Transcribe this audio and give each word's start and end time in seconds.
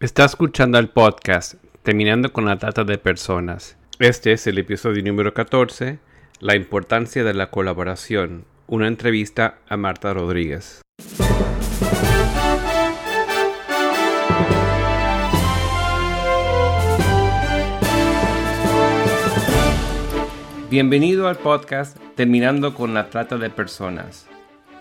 Está 0.00 0.24
escuchando 0.24 0.78
el 0.78 0.90
podcast 0.90 1.54
Terminando 1.82 2.32
con 2.32 2.44
la 2.44 2.56
Trata 2.56 2.84
de 2.84 2.98
Personas. 2.98 3.76
Este 3.98 4.30
es 4.30 4.46
el 4.46 4.58
episodio 4.58 5.02
número 5.02 5.34
14, 5.34 5.98
La 6.38 6.54
importancia 6.54 7.24
de 7.24 7.34
la 7.34 7.50
colaboración, 7.50 8.44
una 8.68 8.86
entrevista 8.86 9.58
a 9.68 9.76
Marta 9.76 10.14
Rodríguez. 10.14 10.82
Bienvenido 20.70 21.26
al 21.26 21.38
podcast 21.38 21.98
Terminando 22.14 22.72
con 22.72 22.94
la 22.94 23.10
Trata 23.10 23.36
de 23.36 23.50
Personas. 23.50 24.28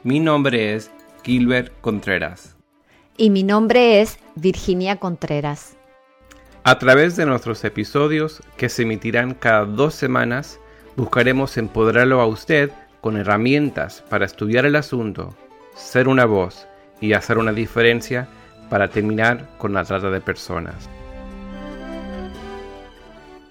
Mi 0.04 0.20
nombre 0.20 0.75
es 0.75 0.91
Gilbert 1.23 1.73
Contreras. 1.81 2.57
Y 3.20 3.31
mi 3.31 3.41
nombre 3.41 3.99
es 3.99 4.20
Virginia 4.36 4.97
Contreras. 4.97 5.75
A 6.63 6.77
través 6.77 7.16
de 7.16 7.25
nuestros 7.25 7.63
episodios, 7.63 8.44
que 8.58 8.70
se 8.70 8.84
emitirán 8.84 9.34
cada 9.34 9.66
dos 9.66 9.95
semanas, 9.95 10.59
buscaremos 10.95 11.58
empoderarlo 11.58 12.22
a 12.22 12.27
usted 12.27 12.70
con 13.02 13.17
herramientas 13.17 14.03
para 14.08 14.25
estudiar 14.25 14.67
el 14.67 14.75
asunto, 14.75 15.35
ser 15.75 16.08
una 16.08 16.25
voz 16.25 16.67
y 17.02 17.13
hacer 17.13 17.39
una 17.39 17.53
diferencia 17.53 18.27
para 18.70 18.89
terminar 18.89 19.49
con 19.58 19.73
la 19.73 19.84
trata 19.84 20.11
de 20.11 20.22
personas. 20.22 20.88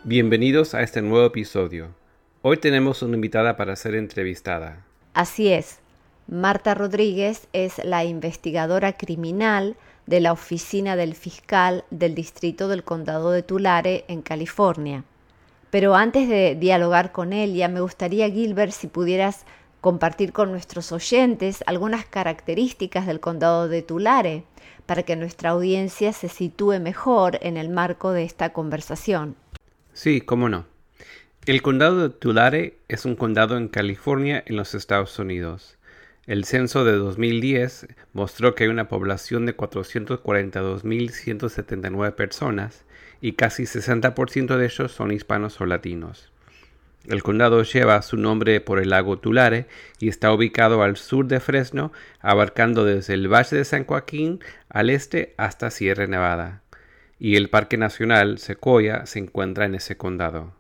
Bienvenidos 0.05 0.75
a 0.75 0.83
este 0.83 1.03
nuevo 1.03 1.27
episodio. 1.27 1.89
Hoy 2.43 2.59
tenemos 2.59 3.03
una 3.03 3.17
invitada 3.17 3.57
para 3.57 3.75
ser 3.75 3.97
entrevistada. 3.97 4.85
Así 5.13 5.49
es. 5.49 5.81
Marta 6.29 6.75
Rodríguez 6.75 7.47
es 7.53 7.85
la 7.85 8.05
investigadora 8.05 8.95
criminal 8.95 9.77
de 10.07 10.21
la 10.21 10.33
oficina 10.33 10.97
del 10.97 11.15
fiscal 11.15 11.85
del 11.91 12.17
distrito 12.17 12.67
del 12.67 12.83
condado 12.83 13.31
de 13.31 13.45
Tulare 13.45 14.05
en 14.09 14.23
California. 14.23 15.05
Pero 15.71 15.95
antes 15.95 16.29
de 16.29 16.57
dialogar 16.57 17.13
con 17.13 17.33
ella, 17.33 17.69
me 17.69 17.81
gustaría, 17.81 18.29
Gilbert, 18.29 18.73
si 18.73 18.89
pudieras 18.89 19.45
compartir 19.81 20.33
con 20.33 20.51
nuestros 20.51 20.91
oyentes 20.91 21.63
algunas 21.67 22.07
características 22.07 23.07
del 23.07 23.21
condado 23.21 23.69
de 23.69 23.83
Tulare 23.83 24.43
para 24.85 25.05
que 25.05 25.15
nuestra 25.15 25.51
audiencia 25.51 26.13
se 26.13 26.29
sitúe 26.29 26.81
mejor 26.81 27.39
en 27.43 27.57
el 27.57 27.69
marco 27.69 28.11
de 28.11 28.25
esta 28.25 28.53
conversación. 28.53 29.37
Sí, 29.93 30.21
cómo 30.21 30.49
no. 30.49 30.67
El 31.47 31.63
condado 31.63 32.09
de 32.09 32.11
Tulare 32.11 32.79
es 32.89 33.05
un 33.05 33.15
condado 33.15 33.57
en 33.57 33.69
California, 33.69 34.43
en 34.45 34.57
los 34.57 34.75
Estados 34.75 35.17
Unidos. 35.21 35.76
El 36.27 36.45
censo 36.45 36.85
de 36.85 36.93
2010 36.93 37.87
mostró 38.13 38.55
que 38.57 38.65
hay 38.65 38.71
una 38.71 38.89
población 38.89 39.47
de 39.47 39.57
442.179 39.57 42.17
personas 42.17 42.85
y 43.21 43.35
casi 43.35 43.63
60% 43.63 44.57
de 44.57 44.65
ellos 44.65 44.91
son 44.91 45.13
hispanos 45.13 45.61
o 45.61 45.67
latinos. 45.67 46.33
El 47.07 47.23
condado 47.23 47.63
lleva 47.63 48.03
su 48.03 48.17
nombre 48.17 48.61
por 48.61 48.81
el 48.81 48.91
lago 48.91 49.21
Tulare 49.21 49.69
y 50.01 50.09
está 50.09 50.33
ubicado 50.33 50.83
al 50.83 50.97
sur 50.97 51.29
de 51.29 51.39
Fresno, 51.39 51.93
abarcando 52.21 52.85
desde 52.85 53.15
el 53.15 53.33
Valle 53.33 53.59
de 53.59 53.65
San 53.65 53.85
Joaquín 53.85 54.41
al 54.69 54.91
este 54.91 55.33
hasta 55.37 55.71
Sierra 55.71 56.09
Nevada. 56.09 56.63
Y 57.21 57.37
el 57.37 57.51
Parque 57.51 57.77
Nacional 57.77 58.39
Sequoia 58.39 59.07
se 59.07 59.21
encuentra 59.21 59.67
en 59.67 59.77
ese 59.77 59.97
condado. 59.97 60.55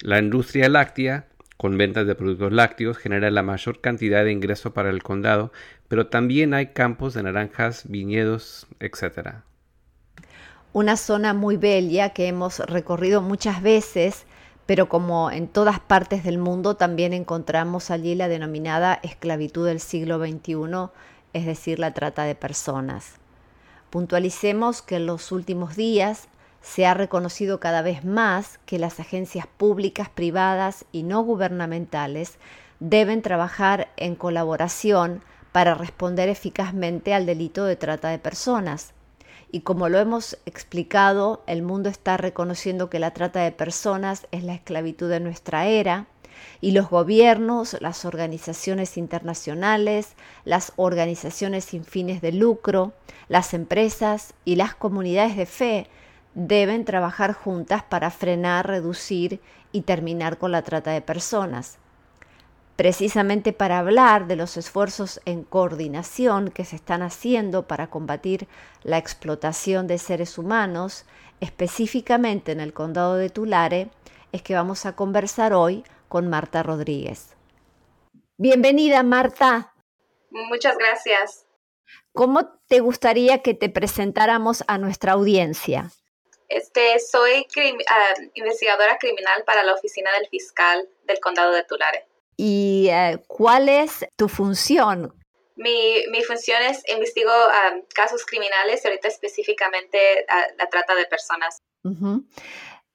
La 0.00 0.18
industria 0.18 0.68
láctea 0.68 1.28
con 1.60 1.76
ventas 1.76 2.06
de 2.06 2.14
productos 2.14 2.54
lácteos 2.54 2.96
genera 2.96 3.30
la 3.30 3.42
mayor 3.42 3.82
cantidad 3.82 4.24
de 4.24 4.32
ingreso 4.32 4.72
para 4.72 4.88
el 4.88 5.02
condado, 5.02 5.52
pero 5.88 6.06
también 6.06 6.54
hay 6.54 6.68
campos 6.68 7.12
de 7.12 7.22
naranjas, 7.22 7.82
viñedos, 7.86 8.66
etc. 8.80 9.42
Una 10.72 10.96
zona 10.96 11.34
muy 11.34 11.58
bella 11.58 12.14
que 12.14 12.28
hemos 12.28 12.60
recorrido 12.60 13.20
muchas 13.20 13.60
veces, 13.60 14.24
pero 14.64 14.88
como 14.88 15.30
en 15.30 15.48
todas 15.48 15.80
partes 15.80 16.24
del 16.24 16.38
mundo 16.38 16.76
también 16.76 17.12
encontramos 17.12 17.90
allí 17.90 18.14
la 18.14 18.28
denominada 18.28 18.98
esclavitud 19.02 19.66
del 19.66 19.80
siglo 19.80 20.18
XXI, 20.18 20.88
es 21.34 21.44
decir, 21.44 21.78
la 21.78 21.92
trata 21.92 22.24
de 22.24 22.36
personas. 22.36 23.16
Puntualicemos 23.90 24.80
que 24.80 24.96
en 24.96 25.04
los 25.04 25.30
últimos 25.30 25.76
días 25.76 26.29
se 26.60 26.86
ha 26.86 26.94
reconocido 26.94 27.60
cada 27.60 27.82
vez 27.82 28.04
más 28.04 28.58
que 28.66 28.78
las 28.78 29.00
agencias 29.00 29.46
públicas, 29.46 30.08
privadas 30.08 30.84
y 30.92 31.02
no 31.02 31.22
gubernamentales 31.22 32.38
deben 32.80 33.22
trabajar 33.22 33.88
en 33.96 34.14
colaboración 34.14 35.22
para 35.52 35.74
responder 35.74 36.28
eficazmente 36.28 37.14
al 37.14 37.26
delito 37.26 37.64
de 37.64 37.76
trata 37.76 38.08
de 38.08 38.18
personas. 38.18 38.92
Y 39.52 39.60
como 39.60 39.88
lo 39.88 39.98
hemos 39.98 40.38
explicado, 40.46 41.42
el 41.46 41.62
mundo 41.62 41.88
está 41.88 42.16
reconociendo 42.16 42.88
que 42.88 43.00
la 43.00 43.12
trata 43.12 43.40
de 43.40 43.50
personas 43.50 44.28
es 44.30 44.44
la 44.44 44.54
esclavitud 44.54 45.10
de 45.10 45.20
nuestra 45.20 45.66
era 45.66 46.06
y 46.60 46.70
los 46.70 46.88
gobiernos, 46.88 47.76
las 47.80 48.04
organizaciones 48.04 48.96
internacionales, 48.96 50.14
las 50.44 50.72
organizaciones 50.76 51.64
sin 51.64 51.84
fines 51.84 52.20
de 52.20 52.32
lucro, 52.32 52.92
las 53.28 53.52
empresas 53.52 54.34
y 54.44 54.56
las 54.56 54.74
comunidades 54.74 55.36
de 55.36 55.46
fe 55.46 55.86
deben 56.34 56.84
trabajar 56.84 57.32
juntas 57.32 57.82
para 57.82 58.10
frenar, 58.10 58.66
reducir 58.66 59.40
y 59.72 59.82
terminar 59.82 60.38
con 60.38 60.52
la 60.52 60.62
trata 60.62 60.92
de 60.92 61.00
personas. 61.00 61.78
Precisamente 62.76 63.52
para 63.52 63.78
hablar 63.78 64.26
de 64.26 64.36
los 64.36 64.56
esfuerzos 64.56 65.20
en 65.26 65.44
coordinación 65.44 66.50
que 66.50 66.64
se 66.64 66.76
están 66.76 67.02
haciendo 67.02 67.66
para 67.66 67.90
combatir 67.90 68.48
la 68.82 68.96
explotación 68.96 69.86
de 69.86 69.98
seres 69.98 70.38
humanos, 70.38 71.04
específicamente 71.40 72.52
en 72.52 72.60
el 72.60 72.72
condado 72.72 73.16
de 73.16 73.28
Tulare, 73.28 73.90
es 74.32 74.42
que 74.42 74.54
vamos 74.54 74.86
a 74.86 74.96
conversar 74.96 75.52
hoy 75.52 75.84
con 76.08 76.28
Marta 76.28 76.62
Rodríguez. 76.62 77.36
Bienvenida, 78.38 79.02
Marta. 79.02 79.74
Muchas 80.30 80.78
gracias. 80.78 81.46
¿Cómo 82.12 82.48
te 82.66 82.80
gustaría 82.80 83.42
que 83.42 83.52
te 83.52 83.68
presentáramos 83.68 84.64
a 84.66 84.78
nuestra 84.78 85.12
audiencia? 85.12 85.90
Este, 86.50 86.98
soy 86.98 87.46
ah, 87.88 88.14
investigadora 88.34 88.98
criminal 88.98 89.44
para 89.44 89.62
la 89.62 89.72
oficina 89.72 90.10
del 90.18 90.28
fiscal 90.28 90.88
del 91.04 91.20
condado 91.20 91.52
de 91.52 91.62
Tulare. 91.62 92.06
¿Y 92.36 92.88
eh, 92.90 93.22
cuál 93.28 93.68
es 93.68 94.04
tu 94.16 94.28
función? 94.28 95.14
Mi, 95.54 96.06
mi 96.10 96.24
función 96.24 96.60
es 96.62 96.82
investigo 96.88 97.30
ah, 97.30 97.76
casos 97.94 98.26
criminales 98.26 98.84
y 98.84 98.88
ahorita 98.88 99.06
específicamente 99.06 100.26
ah, 100.28 100.44
la 100.58 100.68
trata 100.68 100.96
de 100.96 101.06
personas. 101.06 101.58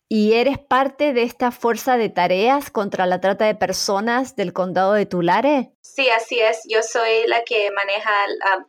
¿Y 0.09 0.33
eres 0.33 0.59
parte 0.59 1.13
de 1.13 1.23
esta 1.23 1.51
fuerza 1.51 1.95
de 1.95 2.09
tareas 2.09 2.69
contra 2.69 3.05
la 3.05 3.21
trata 3.21 3.45
de 3.45 3.55
personas 3.55 4.35
del 4.35 4.51
condado 4.51 4.93
de 4.93 5.05
Tulare? 5.05 5.71
Sí, 5.81 6.09
así 6.09 6.41
es. 6.41 6.59
Yo 6.67 6.83
soy 6.83 7.25
la 7.27 7.45
que 7.45 7.71
maneja 7.71 8.11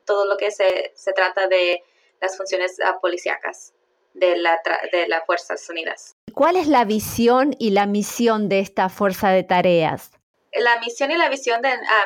todo 0.05 0.27
lo 0.27 0.37
que 0.37 0.53
se, 0.53 0.93
se 0.95 1.13
trata 1.13 1.49
de 1.49 1.83
las 2.21 2.37
funciones 2.37 2.77
policíacas 3.03 3.73
de, 4.17 4.37
la, 4.37 4.61
de 4.93 5.09
las 5.09 5.25
Fuerzas 5.25 5.69
Unidas. 5.69 6.17
¿Cuál 6.35 6.57
es 6.57 6.67
la 6.67 6.85
visión 6.85 7.55
y 7.59 7.71
la 7.71 7.87
misión 7.87 8.49
de 8.49 8.61
esta 8.61 8.89
fuerza 8.89 9.31
de 9.31 9.43
tareas? 9.43 10.11
La 10.53 10.81
misión 10.81 11.11
y 11.11 11.17
la 11.17 11.29
visión 11.29 11.61
de 11.61 11.69
ah, 11.69 12.05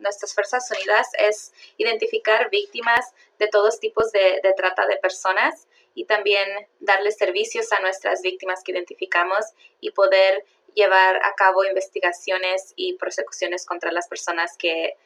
nuestras 0.00 0.34
Fuerzas 0.34 0.70
Unidas 0.70 1.08
es 1.18 1.52
identificar 1.78 2.50
víctimas 2.50 3.14
de 3.38 3.48
todos 3.48 3.80
tipos 3.80 4.12
de, 4.12 4.40
de 4.42 4.52
trata 4.54 4.86
de 4.86 4.96
personas 4.96 5.68
y 5.94 6.04
también 6.04 6.46
darles 6.80 7.16
servicios 7.16 7.72
a 7.72 7.80
nuestras 7.80 8.20
víctimas 8.22 8.62
que 8.62 8.72
identificamos 8.72 9.44
y 9.80 9.90
poder 9.92 10.44
llevar 10.74 11.16
a 11.24 11.34
cabo 11.34 11.64
investigaciones 11.64 12.72
y 12.76 12.94
prosecuciones 12.94 13.64
contra 13.66 13.90
las 13.90 14.06
personas 14.06 14.56
que 14.56 14.96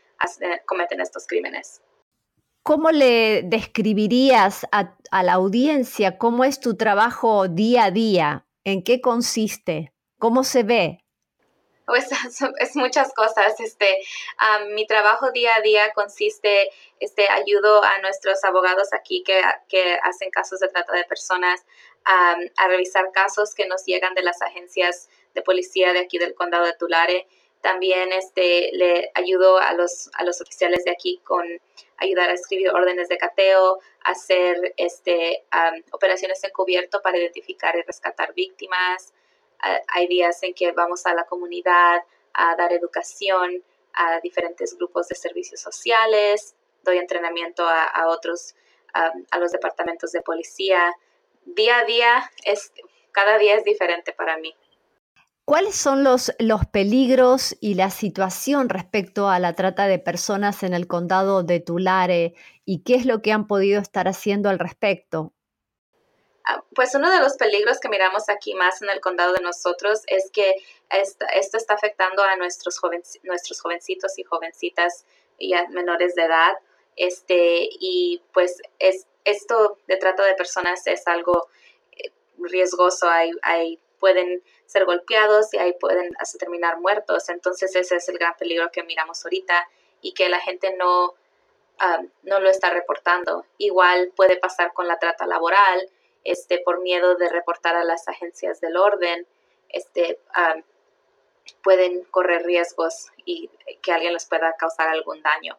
cometen 0.67 1.01
estos 1.01 1.27
crímenes. 1.27 1.81
¿Cómo 2.63 2.93
le 2.93 3.43
describirías 3.43 4.67
a, 4.71 4.95
la 5.23 5.33
audiencia 5.33 6.17
cómo 6.17 6.45
es 6.45 6.61
tu 6.61 6.77
trabajo 6.77 7.49
día 7.49 7.85
a 7.85 7.91
día? 7.91 8.47
¿En 8.65 8.85
qué 8.85 9.01
consiste? 9.01 9.93
¿Cómo 10.21 10.45
se 10.45 10.63
ve? 10.63 11.01
Pues 11.87 12.07
es 12.61 12.77
muchas 12.77 13.13
cosas. 13.15 13.59
Este, 13.59 13.99
mi 14.75 14.87
trabajo 14.87 15.33
día 15.33 15.57
a 15.57 15.61
día 15.61 15.93
consiste, 15.93 16.71
este, 17.01 17.29
ayudo 17.29 17.83
a 17.83 17.99
nuestros 18.01 18.45
abogados 18.45 18.93
aquí 18.93 19.25
que, 19.27 19.41
que 19.69 19.99
hacen 20.05 20.31
casos 20.31 20.61
de 20.61 20.69
trata 20.69 20.93
de 20.93 21.05
personas 21.05 21.65
a 22.05 22.69
revisar 22.69 23.11
casos 23.13 23.55
que 23.55 23.67
nos 23.67 23.85
llegan 23.87 24.15
de 24.15 24.23
las 24.23 24.41
agencias 24.43 25.09
de 25.35 25.43
policía 25.43 25.93
de 25.93 26.01
aquí 26.01 26.19
del 26.19 26.35
condado 26.35 26.65
de 26.65 26.75
Tulare. 26.75 27.27
También 27.63 28.13
este, 28.13 28.71
le 28.73 29.13
ayudo 29.15 29.57
a 29.59 29.73
los, 29.73 30.11
a 30.15 30.25
los 30.25 30.41
oficiales 30.41 30.85
de 30.85 30.91
aquí 30.91 31.21
con 31.25 31.47
ayudar 31.97 32.29
a 32.29 32.35
escribir 32.35 32.71
órdenes 32.71 33.09
de 33.09 33.17
cateo, 33.17 33.79
hacer 34.03 34.75
este, 34.77 35.45
operaciones 35.93 36.43
encubierto 36.43 37.01
para 37.03 37.19
identificar 37.19 37.77
y 37.77 37.83
rescatar 37.83 38.35
víctimas. 38.35 39.15
hay 39.87 40.09
días 40.09 40.43
en 40.43 40.55
que 40.55 40.73
vamos 40.73 41.07
a 41.07 41.15
la 41.15 41.25
comunidad 41.25 42.03
a 42.35 42.57
dar 42.57 42.73
educación 42.73 43.63
a 43.95 44.19
diferentes 44.21 44.77
grupos 44.77 45.07
de 45.07 45.15
servicios 45.15 45.61
sociales, 45.61 46.57
doy 46.83 46.99
entrenamiento 46.99 47.65
a, 47.65 48.09
otros 48.09 48.57
a 48.93 49.39
los 49.39 49.53
departamentos 49.53 50.11
de 50.11 50.21
policía. 50.21 50.93
Día 51.45 51.79
a 51.79 51.85
día, 51.85 52.31
es, 52.45 52.73
cada 53.13 53.39
día 53.39 53.55
es 53.55 53.65
diferente 53.65 54.13
para 54.13 54.37
mí. 54.39 54.53
¿Cuáles 55.45 55.75
son 55.75 56.05
los, 56.05 56.33
los 56.39 56.67
peligros 56.67 57.57
y 57.61 57.75
la 57.75 57.91
situación 57.91 58.69
respecto 58.69 59.29
a 59.29 59.41
la 59.41 59.55
trata 59.55 59.87
de 59.87 59.99
personas 59.99 60.63
en 60.63 60.73
el 60.73 60.87
condado 60.87 61.43
de 61.43 61.59
Tulare 61.59 62.35
y 62.65 62.85
qué 62.85 62.95
es 62.95 63.07
lo 63.07 63.23
que 63.23 63.33
han 63.33 63.49
podido 63.49 63.81
estar 63.81 64.07
haciendo 64.07 64.49
al 64.49 64.61
respecto? 64.61 65.33
Ah, 66.45 66.63
pues 66.75 66.95
uno 66.95 67.11
de 67.11 67.21
los 67.21 67.37
peligros 67.37 67.79
que 67.81 67.89
miramos 67.89 68.29
aquí 68.29 68.55
más 68.55 68.83
en 68.83 68.91
el 68.91 69.01
condado 69.01 69.33
de 69.33 69.43
nosotros 69.43 70.03
es 70.07 70.31
que 70.33 70.55
esto, 70.91 71.27
está 71.57 71.75
afectando 71.75 72.23
a 72.23 72.37
nuestros, 72.37 72.81
nuestros 73.23 73.61
jovencitos 73.61 74.19
y 74.19 74.25
jovencitas 74.25 75.05
y 75.39 75.55
menores 75.71 76.15
de 76.15 76.23
edad. 76.23 76.55
Este, 76.97 77.69
y 77.71 78.23
pues 78.33 78.61
es, 78.79 79.07
esto 79.25 79.79
de 79.87 79.97
trata 79.97 80.25
de 80.25 80.35
personas 80.35 80.87
es 80.87 81.07
algo 81.07 81.49
eh, 81.93 82.11
riesgoso. 82.39 83.09
Hay, 83.09 83.31
hay, 83.43 83.79
pueden 84.03 84.43
ser 84.67 84.85
golpeados 84.85 85.55
y 85.55 85.59
ahí 85.59 85.75
pueden 85.75 86.11
hasta 86.19 86.37
terminar 86.37 86.81
muertos. 86.81 87.29
Entonces 87.29 87.77
ese 87.77 87.95
es 87.97 88.09
el 88.09 88.19
gran 88.19 88.35
peligro 88.37 88.73
que 88.73 88.83
miramos 88.83 89.25
ahorita 89.25 89.69
y 90.01 90.13
que 90.13 90.29
la 90.29 90.41
gente 90.41 90.75
no, 90.77 91.15
no 92.25 92.41
lo 92.41 92.51
está 92.51 92.71
reportando. 92.71 93.47
Igual 93.59 94.13
puede 94.17 94.37
pasar 94.37 94.73
con 94.73 94.89
la 94.89 94.99
trata 94.99 95.25
laboral 95.29 95.89
este, 96.25 96.59
por 96.59 96.81
miedo 96.81 97.15
de 97.15 97.29
reportar 97.29 97.77
a 97.77 97.85
las 97.85 98.09
agencias 98.09 98.61
del 98.61 98.77
orden, 98.77 99.25
este, 99.69 100.19
pueden 101.63 102.03
correr 102.05 102.43
riesgos 102.43 103.07
y 103.25 103.51
que 103.83 103.93
alguien 103.93 104.15
les 104.15 104.27
pueda 104.27 104.57
causar 104.57 104.89
algún 104.89 105.23
daño. 105.23 105.57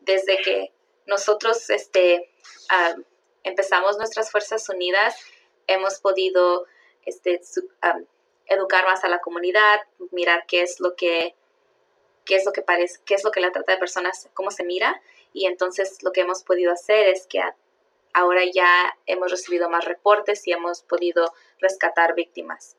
Desde 0.00 0.36
que 0.42 0.72
nosotros 1.06 1.70
este, 1.70 2.30
empezamos 3.44 3.96
nuestras 3.96 4.30
Fuerzas 4.30 4.68
Unidas, 4.68 5.16
hemos 5.66 6.00
podido 6.00 6.66
este, 7.04 7.40
educar 8.46 8.84
más 8.84 9.04
a 9.04 9.08
la 9.08 9.20
comunidad, 9.20 9.80
mirar 10.10 10.44
qué 10.46 10.62
es 10.62 10.80
lo 10.80 10.94
que 10.96 11.34
qué 12.24 12.36
es 12.36 12.46
lo 12.46 12.52
que 12.52 12.62
parece, 12.62 13.00
qué 13.04 13.14
es 13.14 13.24
lo 13.24 13.30
que 13.30 13.40
la 13.40 13.50
trata 13.50 13.72
de 13.72 13.78
personas, 13.78 14.30
cómo 14.34 14.50
se 14.50 14.64
mira, 14.64 15.02
y 15.32 15.46
entonces 15.46 15.98
lo 16.02 16.12
que 16.12 16.20
hemos 16.20 16.44
podido 16.44 16.72
hacer 16.72 17.08
es 17.08 17.26
que 17.26 17.42
ahora 18.14 18.42
ya 18.52 18.96
hemos 19.06 19.30
recibido 19.30 19.68
más 19.68 19.84
reportes 19.84 20.46
y 20.46 20.52
hemos 20.52 20.82
podido 20.82 21.32
rescatar 21.60 22.14
víctimas. 22.14 22.76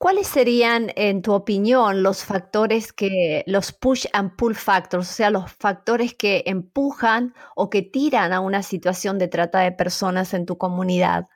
¿Cuáles 0.00 0.28
serían, 0.28 0.92
en 0.94 1.22
tu 1.22 1.32
opinión, 1.32 2.04
los 2.04 2.24
factores 2.24 2.92
que, 2.92 3.42
los 3.46 3.72
push 3.72 4.06
and 4.12 4.36
pull 4.36 4.54
factors, 4.54 5.10
o 5.10 5.12
sea, 5.12 5.30
los 5.30 5.52
factores 5.52 6.14
que 6.14 6.44
empujan 6.46 7.34
o 7.56 7.68
que 7.68 7.82
tiran 7.82 8.32
a 8.32 8.38
una 8.38 8.62
situación 8.62 9.18
de 9.18 9.26
trata 9.26 9.58
de 9.58 9.72
personas 9.72 10.34
en 10.34 10.46
tu 10.46 10.56
comunidad? 10.56 11.26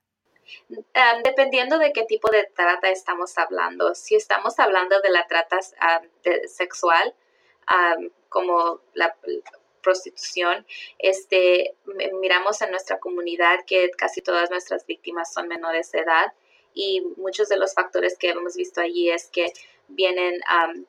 Dependiendo 1.24 1.78
de 1.78 1.92
qué 1.92 2.04
tipo 2.04 2.30
de 2.30 2.44
trata 2.54 2.90
estamos 2.90 3.38
hablando. 3.38 3.94
Si 3.94 4.14
estamos 4.14 4.58
hablando 4.58 5.00
de 5.00 5.10
la 5.10 5.26
trata 5.26 5.58
sexual, 6.46 7.14
como 8.28 8.80
la 8.94 9.16
prostitución, 9.82 10.66
este, 10.98 11.74
miramos 12.20 12.62
en 12.62 12.70
nuestra 12.70 12.98
comunidad 12.98 13.60
que 13.66 13.90
casi 13.90 14.22
todas 14.22 14.50
nuestras 14.50 14.86
víctimas 14.86 15.32
son 15.32 15.48
menores 15.48 15.90
de 15.92 16.00
edad 16.00 16.32
y 16.74 17.02
muchos 17.16 17.48
de 17.48 17.58
los 17.58 17.74
factores 17.74 18.16
que 18.16 18.30
hemos 18.30 18.56
visto 18.56 18.80
allí 18.80 19.10
es 19.10 19.28
que 19.28 19.52
vienen 19.88 20.40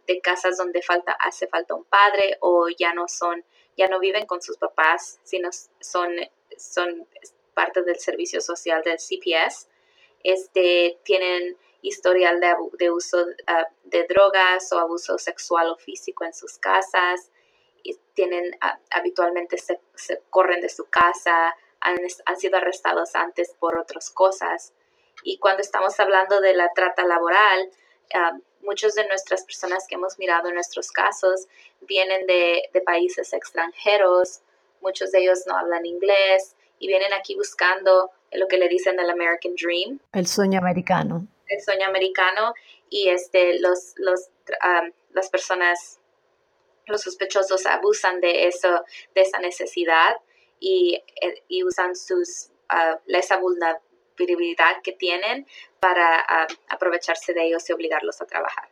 de 0.08 0.22
casas 0.22 0.58
donde 0.58 0.82
falta, 0.82 1.14
hace 1.14 1.48
falta 1.48 1.76
un 1.76 1.84
padre 1.84 2.38
o 2.40 2.70
ya 2.70 2.94
no 2.94 3.08
son, 3.08 3.44
ya 3.76 3.88
no 3.88 4.00
viven 4.00 4.26
con 4.26 4.42
sus 4.42 4.58
papás, 4.58 5.20
sino 5.24 5.50
son, 5.80 6.16
son 6.58 7.08
parte 7.54 7.84
del 7.84 8.00
servicio 8.00 8.42
social 8.42 8.82
del 8.84 8.98
CPS. 8.98 9.68
Este, 10.24 10.98
tienen 11.04 11.58
historial 11.82 12.40
de, 12.80 12.92
uso 12.92 13.26
ah, 13.48 13.68
de 13.84 14.06
drogas 14.06 14.72
o 14.72 14.80
abuso 14.80 15.18
sexual 15.18 15.70
o 15.70 15.78
físico 15.78 16.24
en 16.24 16.34
sus 16.34 16.58
casas, 16.58 17.30
tienen 18.14 18.58
habitualmente 18.92 19.58
se, 19.58 19.80
corren 20.30 20.62
de 20.62 20.70
su 20.70 20.86
casa, 20.86 21.56
han, 21.80 21.98
sido 22.38 22.58
arrestados 22.58 23.16
antes 23.16 23.54
por 23.60 23.78
otras 23.78 24.10
cosas. 24.10 24.74
Y 25.24 25.38
cuando 25.38 25.62
estamos 25.62 26.00
hablando 26.00 26.40
de 26.42 26.54
la 26.54 26.70
trata 26.74 27.06
laboral, 27.06 27.70
muchas 28.14 28.42
muchos 28.62 28.96
de 28.96 29.08
nuestras 29.08 29.44
personas 29.44 29.88
que 29.88 29.96
hemos 29.96 30.18
mirado 30.18 30.48
en 30.48 30.56
nuestros 30.56 30.92
casos 30.92 31.48
vienen 31.82 32.26
de, 32.28 32.70
países 32.86 33.34
extranjeros, 33.34 34.42
muchos 34.82 35.12
de 35.12 35.22
ellos 35.22 35.44
no 35.48 35.58
hablan 35.58 35.86
inglés 35.86 36.56
y 36.80 36.88
vienen 36.88 37.14
aquí 37.14 37.36
buscando 37.36 38.12
lo 38.32 38.48
que 38.48 38.58
le 38.58 38.68
dicen 38.68 39.00
el 39.00 39.10
American 39.10 39.54
Dream. 39.56 40.00
El 40.12 40.28
sueño 40.28 40.60
americano. 40.60 41.28
El 41.48 41.62
sueño 41.62 41.86
americano 41.88 42.54
y 42.90 43.10
este, 43.10 43.60
los, 43.60 43.94
los, 43.98 44.30
las 45.12 45.30
personas 45.30 46.00
los 46.86 47.02
sospechosos 47.02 47.66
abusan 47.66 48.20
de 48.20 48.48
eso, 48.48 48.84
de 49.16 49.22
esa 49.22 49.40
necesidad 49.40 50.18
y, 50.60 51.02
eh, 51.22 51.64
usan 51.64 51.96
sus, 51.96 52.50
uh, 52.72 53.00
esa 53.08 53.38
vulnerabilidad 53.38 54.82
que 54.84 54.94
tienen 54.94 55.48
para 55.80 56.20
ah, 56.28 56.48
aprovecharse 56.70 57.34
de 57.34 57.48
ellos 57.48 57.70
y 57.70 57.74
obligarlos 57.74 58.22
a 58.22 58.26
trabajar. 58.26 58.70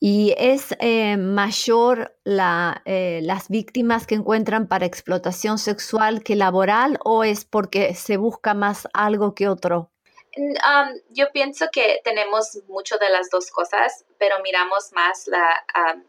¿Y 0.00 0.34
es 0.38 0.74
eh, 0.80 1.18
mayor 1.18 2.16
la, 2.24 2.82
eh, 2.86 3.20
las 3.22 3.50
víctimas 3.50 4.06
que 4.06 4.14
encuentran 4.14 4.66
para 4.66 4.86
explotación 4.86 5.58
sexual 5.58 6.22
que 6.22 6.36
laboral 6.36 6.98
o 7.04 7.22
es 7.22 7.44
porque 7.44 7.94
se 7.94 8.16
busca 8.16 8.54
más 8.54 8.88
algo 8.94 9.34
que 9.34 9.48
otro? 9.48 9.90
Um, 10.36 10.94
yo 11.10 11.26
pienso 11.32 11.66
que 11.70 12.00
tenemos 12.02 12.58
mucho 12.68 12.96
de 12.96 13.10
las 13.10 13.28
dos 13.30 13.50
cosas, 13.50 14.06
pero 14.18 14.36
miramos 14.42 14.90
más 14.92 15.28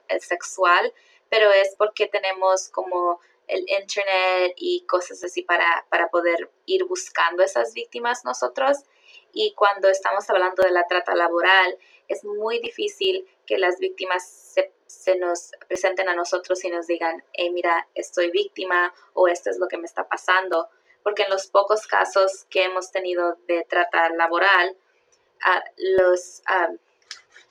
el 0.07 0.21
sexual 0.21 0.93
pero 1.31 1.49
es 1.49 1.75
porque 1.77 2.07
tenemos 2.07 2.67
como 2.69 3.21
el 3.47 3.61
internet 3.61 4.53
y 4.57 4.85
cosas 4.85 5.23
así 5.23 5.43
para, 5.43 5.85
para 5.89 6.09
poder 6.09 6.51
ir 6.65 6.83
buscando 6.83 7.41
esas 7.41 7.73
víctimas 7.73 8.25
nosotros. 8.25 8.79
Y 9.31 9.53
cuando 9.55 9.87
estamos 9.87 10.29
hablando 10.29 10.61
de 10.61 10.71
la 10.71 10.85
trata 10.87 11.15
laboral, 11.15 11.77
es 12.09 12.25
muy 12.25 12.59
difícil 12.59 13.25
que 13.51 13.57
las 13.57 13.79
víctimas 13.79 14.25
se, 14.25 14.71
se, 14.87 15.17
nos 15.17 15.51
presenten 15.67 16.07
a 16.07 16.15
nosotros 16.15 16.63
y 16.63 16.69
nos 16.69 16.87
digan, 16.87 17.21
hey, 17.33 17.49
mira, 17.49 17.85
estoy 17.95 18.31
víctima 18.31 18.93
o 19.13 19.27
esto 19.27 19.49
es 19.49 19.59
lo 19.59 19.67
que 19.67 19.77
me 19.77 19.87
está 19.87 20.07
pasando. 20.07 20.69
Porque 21.03 21.23
en 21.23 21.31
los 21.31 21.47
pocos 21.47 21.85
casos 21.85 22.45
que 22.49 22.63
hemos 22.63 22.91
tenido 22.91 23.37
de 23.49 23.65
trata 23.67 24.09
laboral, 24.11 24.77
uh, 25.45 25.83
los, 25.99 26.43
uh, 26.47 26.77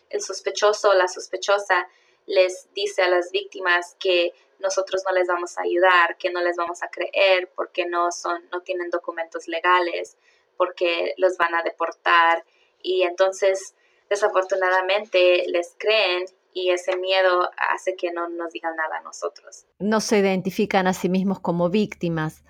el 0.09 0.23
sospechoso 0.23 0.89
o 0.89 0.95
la 0.95 1.07
sospechosa 1.07 1.87
les 2.25 2.73
dice 2.73 3.03
a 3.03 3.11
las 3.11 3.31
víctimas 3.31 3.95
que 4.01 4.33
nosotros 4.59 5.03
no 5.07 5.13
les 5.13 5.29
vamos 5.29 5.59
a 5.59 5.65
ayudar, 5.65 6.17
que 6.17 6.31
no 6.31 6.41
les 6.41 6.57
vamos 6.57 6.83
a 6.83 6.89
creer 6.89 7.51
porque 7.55 7.85
no 7.85 8.11
son 8.11 8.49
no 8.51 8.63
tienen 8.63 8.89
documentos 8.89 9.49
legales, 9.49 10.17
porque 10.57 11.13
los 11.19 11.37
van 11.37 11.55
a 11.55 11.63
deportar 11.63 12.43
y 12.81 13.03
entonces 13.03 13.75
desafortunadamente 14.11 15.45
les 15.47 15.75
creen 15.79 16.27
y 16.53 16.71
ese 16.71 16.97
miedo 16.97 17.49
hace 17.73 17.95
que 17.97 18.13
no 18.13 18.29
nos 18.29 18.53
digan 18.53 18.75
nada 18.77 18.99
a 18.99 19.03
nosotros. 19.03 19.67
No 19.79 20.01
se 20.01 20.19
identifican 20.19 20.89
a 20.89 20.93
sí 20.93 21.09
mismos 21.09 21.41
como 21.41 21.71
víctimas. 21.71 22.43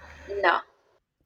No. 0.42 0.62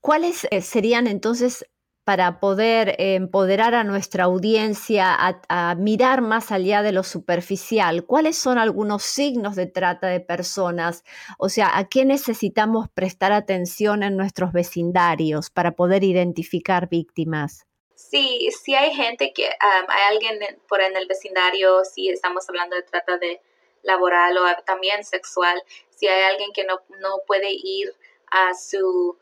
¿Cuáles 0.00 0.46
eh, 0.50 0.60
serían 0.60 1.06
entonces 1.06 1.64
para 2.04 2.38
poder 2.38 2.96
empoderar 2.98 3.74
a 3.74 3.84
nuestra 3.84 4.24
audiencia 4.24 5.16
a, 5.16 5.74
mirar 5.76 6.20
más 6.20 6.52
allá 6.52 6.82
de 6.82 6.92
lo 6.92 7.02
superficial? 7.02 8.04
¿Cuáles 8.04 8.36
son 8.36 8.58
algunos 8.58 9.02
signos 9.04 9.56
de 9.56 9.66
trata 9.66 10.08
de 10.08 10.20
personas? 10.20 11.04
O 11.38 11.48
sea, 11.48 11.78
¿a 11.78 11.84
qué 11.88 12.04
necesitamos 12.04 12.88
prestar 12.92 13.32
atención 13.32 14.02
en 14.02 14.16
nuestros 14.16 14.52
vecindarios 14.52 15.48
para 15.48 15.72
poder 15.72 16.04
identificar 16.04 16.90
víctimas? 16.90 17.66
Sí, 17.94 18.48
sí 18.62 18.74
hay 18.74 18.92
gente 18.94 19.32
que, 19.32 19.48
hay 19.60 20.02
alguien 20.10 20.38
por 20.68 20.80
en 20.80 20.96
el 20.96 21.06
vecindario, 21.06 21.84
si 21.84 22.08
estamos 22.08 22.48
hablando 22.48 22.76
de 22.76 22.82
trata 22.82 23.18
de 23.18 23.40
laboral 23.82 24.36
o 24.38 24.62
también 24.64 25.04
sexual, 25.04 25.62
si 25.90 26.08
hay 26.08 26.22
alguien 26.22 26.52
que 26.52 26.64
no, 26.64 26.82
no 27.00 27.18
puede 27.26 27.48
ir 27.50 27.94
a 28.30 28.54
su 28.54 29.16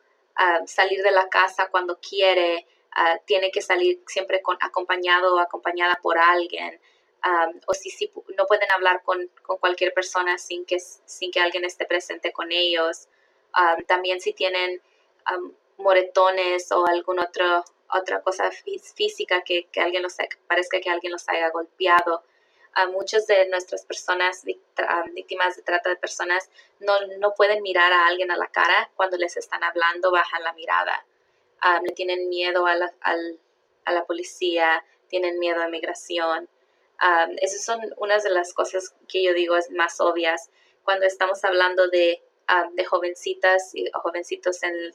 salir 0.67 1.02
de 1.02 1.11
la 1.11 1.29
casa 1.29 1.69
cuando 1.71 1.99
quiere, 1.99 2.67
ah, 2.93 3.19
tiene 3.26 3.50
que 3.50 3.62
salir 3.62 4.02
siempre 4.07 4.41
con, 4.41 4.57
acompañado 4.61 5.35
o 5.35 5.38
acompañada 5.38 5.99
por 6.02 6.19
alguien. 6.19 6.81
o 7.67 7.75
si, 7.75 7.91
si, 7.91 8.11
no 8.37 8.47
pueden 8.47 8.71
hablar 8.73 9.02
con, 9.05 9.31
cualquier 9.61 9.93
persona 9.95 10.38
sin 10.38 10.64
que, 10.64 10.79
sin 10.81 11.31
que 11.31 11.41
alguien 11.41 11.64
esté 11.64 11.85
presente 11.87 12.33
con 12.33 12.50
ellos. 12.50 13.09
también 13.87 14.21
si 14.21 14.33
tienen 14.33 14.81
moretones 15.79 16.71
o 16.73 16.87
alguna 16.87 17.31
otra 17.93 18.23
cosa 18.23 18.51
física 18.95 19.43
que, 19.43 19.69
alguien 19.77 20.03
los 20.03 20.17
parezca 20.47 20.81
que 20.81 20.91
alguien 20.91 21.13
los 21.13 21.29
haya 21.29 21.51
golpeado. 21.51 22.25
a 22.75 22.87
muchas 22.87 23.27
de 23.27 23.49
nuestras 23.51 23.85
personas 23.85 24.45
víctimas 25.13 25.57
de 25.57 25.63
trata 25.63 25.91
de 25.91 25.97
personas 25.97 26.49
no, 26.81 26.95
no, 27.19 27.35
pueden 27.35 27.63
mirar 27.63 27.93
a 27.93 28.07
alguien 28.07 28.31
a 28.31 28.37
la 28.39 28.47
cara 28.47 28.91
cuando 28.97 29.19
les 29.19 29.37
están 29.37 29.63
hablando, 29.63 30.11
bajan 30.11 30.43
la 30.43 30.55
mirada. 30.55 31.05
le 31.83 31.93
tienen 31.93 32.29
miedo 32.31 32.67
a 32.67 32.75
la, 32.75 32.93
a 33.03 33.93
la, 33.93 34.05
policía, 34.07 34.85
tienen 35.09 35.39
miedo 35.39 35.61
a 35.63 35.69
migración. 35.69 36.49
esas 37.41 37.63
son 37.63 37.79
unas 37.99 38.23
de 38.23 38.31
las 38.31 38.55
cosas 38.55 38.95
que 39.07 39.23
yo 39.23 39.35
digo 39.35 39.57
es 39.57 39.71
más 39.71 40.01
obvias 40.01 40.49
cuando 40.83 41.05
estamos 41.05 41.45
hablando 41.45 41.89
de, 41.89 42.23
de 42.73 42.85
jovencitas 42.87 43.75
y 43.75 43.91
jovencitos 43.93 44.63
en 44.63 44.95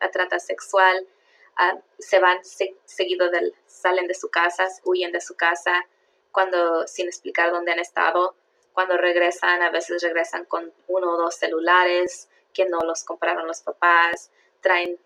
la 0.00 0.10
trata 0.10 0.38
sexual. 0.38 1.06
Se 1.98 2.18
van 2.18 2.38
seguido 2.44 3.30
del, 3.30 3.54
salen 3.66 4.06
de 4.06 4.14
su 4.14 4.28
casa, 4.30 4.68
huyen 4.84 5.12
de 5.12 5.20
su 5.20 5.36
casa, 5.36 5.86
cuando 6.32 6.86
sin 6.86 7.06
explicar 7.06 7.50
dónde 7.50 7.72
han 7.72 7.78
estado. 7.78 8.34
Cuando 8.72 8.98
regresan, 8.98 9.62
a 9.62 9.70
veces 9.70 10.02
regresan 10.02 10.44
con 10.44 10.72
uno 10.86 11.14
o 11.14 11.16
dos 11.16 11.36
celulares 11.36 12.28
que 12.52 12.66
no 12.66 12.80
los 12.80 13.04
compraron 13.04 13.46
los 13.46 13.62
papás, 13.62 14.30
traen, 14.60 14.98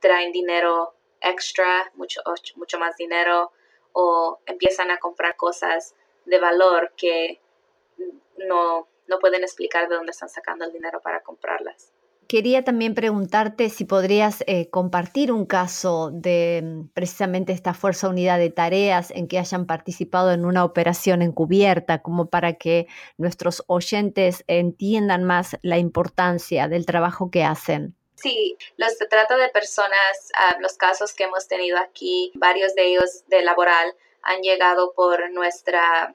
traen 0.00 0.32
dinero 0.32 0.94
extra, 1.20 1.90
mucho, 1.94 2.20
mucho 2.56 2.78
más 2.78 2.96
dinero, 2.96 3.52
o 3.92 4.38
empiezan 4.44 4.90
a 4.90 4.98
comprar 4.98 5.36
cosas 5.36 5.94
de 6.26 6.38
valor 6.38 6.92
que 6.96 7.40
no, 8.36 8.86
no 9.06 9.18
pueden 9.18 9.42
explicar 9.42 9.88
de 9.88 9.96
dónde 9.96 10.10
están 10.10 10.28
sacando 10.28 10.64
el 10.64 10.72
dinero 10.72 11.00
para 11.00 11.22
comprarlas. 11.22 11.92
Quería 12.28 12.64
también 12.64 12.94
preguntarte 12.94 13.70
si 13.70 13.84
podrías 13.84 14.42
eh, 14.48 14.68
compartir 14.68 15.30
un 15.30 15.46
caso 15.46 16.10
de 16.12 16.60
mm, 16.64 16.88
precisamente 16.88 17.52
esta 17.52 17.72
Fuerza 17.72 18.08
Unidad 18.08 18.38
de 18.38 18.50
Tareas 18.50 19.12
en 19.12 19.28
que 19.28 19.38
hayan 19.38 19.66
participado 19.66 20.32
en 20.32 20.44
una 20.44 20.64
operación 20.64 21.22
encubierta, 21.22 22.02
como 22.02 22.28
para 22.28 22.54
que 22.54 22.88
nuestros 23.16 23.62
oyentes 23.68 24.42
entiendan 24.48 25.22
más 25.22 25.56
la 25.62 25.78
importancia 25.78 26.66
del 26.66 26.84
trabajo 26.84 27.30
que 27.30 27.44
hacen. 27.44 27.94
Sí, 28.16 28.56
los 28.76 28.98
de 28.98 29.06
trata 29.06 29.36
de 29.36 29.48
personas, 29.50 30.30
ah, 30.34 30.56
los 30.60 30.76
casos 30.76 31.12
que 31.14 31.24
hemos 31.24 31.46
tenido 31.46 31.78
aquí, 31.78 32.32
varios 32.34 32.74
de 32.74 32.86
ellos 32.88 33.24
de 33.28 33.42
laboral 33.42 33.94
han 34.22 34.40
llegado 34.40 34.94
por 34.94 35.30
nuestra, 35.30 36.14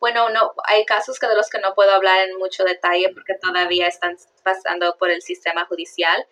bueno, 0.00 0.28
no, 0.28 0.52
hay 0.64 0.84
casos 0.84 1.18
que 1.18 1.28
de 1.28 1.36
los 1.36 1.48
que 1.48 1.60
no 1.60 1.74
puedo 1.74 1.92
hablar 1.92 2.28
en 2.28 2.36
mucho 2.36 2.64
detalle 2.64 3.10
porque 3.14 3.34
todavía 3.40 3.86
están 3.86 4.16
pasando 4.42 4.96
por 4.98 5.10
el 5.10 5.22
sistema 5.22 5.64
judicial, 5.66 6.26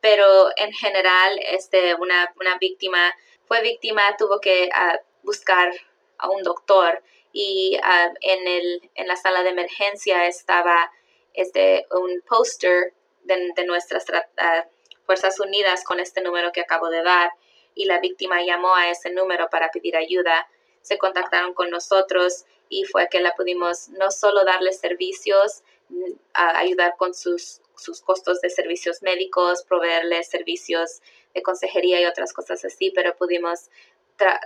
pero 0.00 0.50
en 0.56 0.72
general, 0.72 1.40
este, 1.50 1.94
una, 1.94 2.32
una 2.38 2.58
víctima 2.58 3.12
fue 3.46 3.62
víctima, 3.62 4.02
tuvo 4.18 4.40
que 4.40 4.68
uh, 4.68 4.98
buscar 5.22 5.72
a 6.18 6.28
un 6.28 6.42
doctor 6.42 7.02
y 7.38 7.78
ah, 7.82 8.14
en, 8.22 8.48
el, 8.48 8.90
en 8.94 9.08
la 9.08 9.16
sala 9.16 9.42
de 9.42 9.50
emergencia 9.50 10.26
estaba 10.26 10.90
este, 11.34 11.86
un 11.90 12.22
póster 12.26 12.94
de, 13.24 13.52
nuestras 13.66 14.08
uh, 14.08 14.66
Fuerzas 15.04 15.38
Unidas 15.38 15.84
con 15.84 16.00
este 16.00 16.22
número 16.22 16.50
que 16.50 16.62
acabo 16.62 16.88
de 16.88 17.02
dar 17.02 17.30
y 17.74 17.84
la 17.84 18.00
víctima 18.00 18.42
llamó 18.42 18.74
a 18.74 18.88
ese 18.88 19.10
número 19.10 19.50
para 19.50 19.70
pedir 19.70 19.98
ayuda. 19.98 20.48
Se 20.80 20.96
contactaron 20.96 21.52
con 21.52 21.68
nosotros 21.68 22.46
y 22.70 22.84
fue 22.84 23.08
que 23.10 23.20
la 23.20 23.34
pudimos 23.34 23.90
no 23.90 24.10
solo 24.10 24.42
darle 24.46 24.72
servicios, 24.72 25.62
mm, 25.90 26.12
ayudar 26.32 26.94
con 26.96 27.12
sus, 27.12 27.60
sus 27.76 28.00
costos 28.00 28.40
de 28.40 28.48
servicios 28.48 29.02
médicos, 29.02 29.62
proveerle 29.62 30.24
servicios 30.24 31.02
de 31.34 31.42
consejería 31.42 32.00
y 32.00 32.06
otras 32.06 32.32
cosas 32.32 32.64
así, 32.64 32.92
pero 32.92 33.14
pudimos 33.14 33.68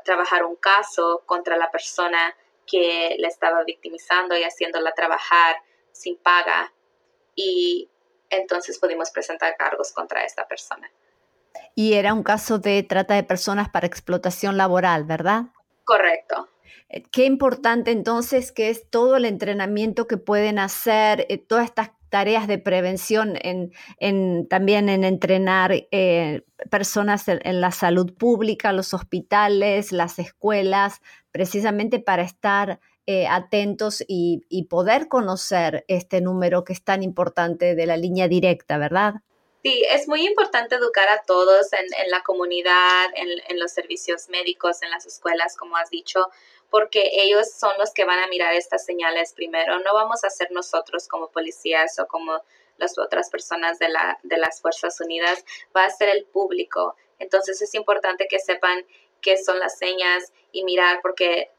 trabajar 0.04 0.44
un 0.44 0.56
caso 0.56 1.22
contra 1.26 1.56
la 1.56 1.70
persona 1.70 2.36
que 2.70 3.16
la 3.18 3.28
estaba 3.28 3.64
victimizando 3.64 4.36
y 4.36 4.42
haciéndola 4.42 4.92
trabajar 4.92 5.56
sin 5.92 6.16
paga 6.16 6.72
y 7.34 7.88
entonces 8.30 8.78
pudimos 8.78 9.10
presentar 9.10 9.56
cargos 9.56 9.92
contra 9.92 10.24
esta 10.24 10.46
persona. 10.46 10.90
Y 11.74 11.94
era 11.94 12.14
un 12.14 12.22
caso 12.22 12.58
de 12.58 12.82
trata 12.82 13.14
de 13.14 13.22
personas 13.22 13.68
para 13.68 13.86
explotación 13.86 14.56
laboral, 14.56 15.04
¿verdad? 15.04 15.46
Correcto. 15.84 16.48
Eh, 16.88 17.02
qué 17.10 17.24
importante 17.24 17.90
entonces 17.90 18.52
que 18.52 18.70
es 18.70 18.88
todo 18.88 19.16
el 19.16 19.24
entrenamiento 19.24 20.06
que 20.06 20.16
pueden 20.16 20.58
hacer, 20.58 21.26
eh, 21.28 21.38
todas 21.38 21.64
estas 21.66 21.90
tareas 22.10 22.48
de 22.48 22.58
prevención, 22.58 23.38
en, 23.40 24.48
también 24.48 24.88
en 24.88 25.04
entrenar 25.04 25.72
eh, 25.92 26.42
personas 26.68 27.28
en, 27.28 27.60
la 27.60 27.70
salud 27.70 28.12
pública, 28.12 28.72
los 28.72 28.92
hospitales, 28.94 29.92
las 29.92 30.18
escuelas, 30.18 31.00
precisamente 31.32 32.00
para 32.00 32.22
estar 32.22 32.80
eh, 33.06 33.26
atentos 33.26 34.04
y, 34.06 34.66
poder 34.68 35.08
conocer 35.08 35.84
este 35.88 36.20
número 36.20 36.64
que 36.64 36.72
es 36.72 36.84
tan 36.84 37.02
importante 37.02 37.74
de 37.74 37.86
la 37.86 37.96
línea 37.96 38.28
directa, 38.28 38.78
¿verdad? 38.78 39.14
Sí, 39.64 39.84
es 39.90 40.06
muy 40.06 40.26
importante 40.26 40.76
educar 40.76 41.08
a 41.08 41.22
todos 41.22 41.72
en, 41.72 41.86
la 42.10 42.22
comunidad, 42.22 43.06
en, 43.14 43.58
los 43.58 43.72
servicios 43.72 44.28
médicos, 44.28 44.82
en 44.82 44.90
las 44.90 45.06
escuelas, 45.06 45.56
como 45.56 45.76
has 45.76 45.90
dicho, 45.90 46.28
porque 46.70 47.10
ellos 47.12 47.50
son 47.50 47.72
los 47.78 47.92
que 47.92 48.04
van 48.04 48.20
a 48.20 48.28
mirar 48.28 48.54
estas 48.54 48.84
señales 48.84 49.32
primero. 49.32 49.80
No 49.80 49.92
vamos 49.92 50.22
a 50.24 50.30
ser 50.30 50.52
nosotros 50.52 51.08
como 51.08 51.30
policías 51.30 51.98
o 51.98 52.06
como 52.06 52.40
las 52.78 52.96
otras 52.96 53.28
personas 53.28 53.78
de 53.78 54.38
las 54.38 54.60
Fuerzas 54.62 55.00
Unidas, 55.00 55.44
va 55.76 55.84
a 55.84 55.90
ser 55.90 56.08
el 56.10 56.24
público. 56.24 56.96
Entonces 57.18 57.60
es 57.60 57.74
importante 57.74 58.26
que 58.28 58.38
sepan 58.38 58.84
qué 59.20 59.36
son 59.36 59.58
las 59.58 59.78
señas 59.78 60.32
y 60.52 60.64
mirar 60.64 61.00
porque 61.02 61.50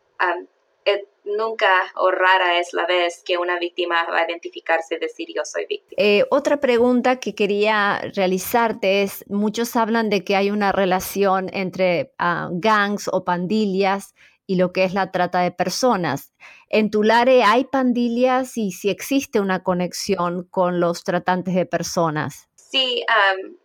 eh, 0.86 1.08
nunca 1.24 1.70
o 1.96 2.12
rara 2.12 2.60
es 2.60 2.74
la 2.74 2.86
vez 2.86 3.22
que 3.24 3.38
una 3.38 3.60
víctima 3.60 4.06
va 4.10 4.20
a 4.20 4.26
identificarse 4.26 4.96
y 4.96 5.00
decir 5.00 5.28
yo 5.36 5.44
soy 5.46 5.66
víctima. 5.68 5.96
Eh, 5.98 6.26
otra 6.30 6.60
pregunta 6.60 7.20
que 7.20 7.36
quería 7.36 8.02
realizarte 8.16 9.04
es, 9.04 9.24
muchos 9.28 9.76
hablan 9.76 10.10
de 10.10 10.24
que 10.24 10.36
hay 10.36 10.50
una 10.52 10.72
relación 10.72 11.50
entre 11.54 12.14
ah, 12.18 12.50
gangs 12.52 13.08
o 13.12 13.24
pandillas 13.24 14.14
y 14.48 14.56
lo 14.56 14.74
que 14.74 14.84
es 14.84 14.94
la 14.94 15.12
trata 15.12 15.42
de 15.42 15.52
personas. 15.52 16.34
¿En 16.70 16.90
Tulare 16.90 17.44
hay 17.44 17.66
pandillas 17.66 18.58
y 18.58 18.72
si 18.72 18.90
existe 18.90 19.40
una 19.40 19.64
conexión 19.64 20.48
con 20.50 20.80
los 20.80 21.04
tratantes 21.04 21.54
de 21.54 21.66
personas? 21.66 22.50
Sí, 22.56 23.06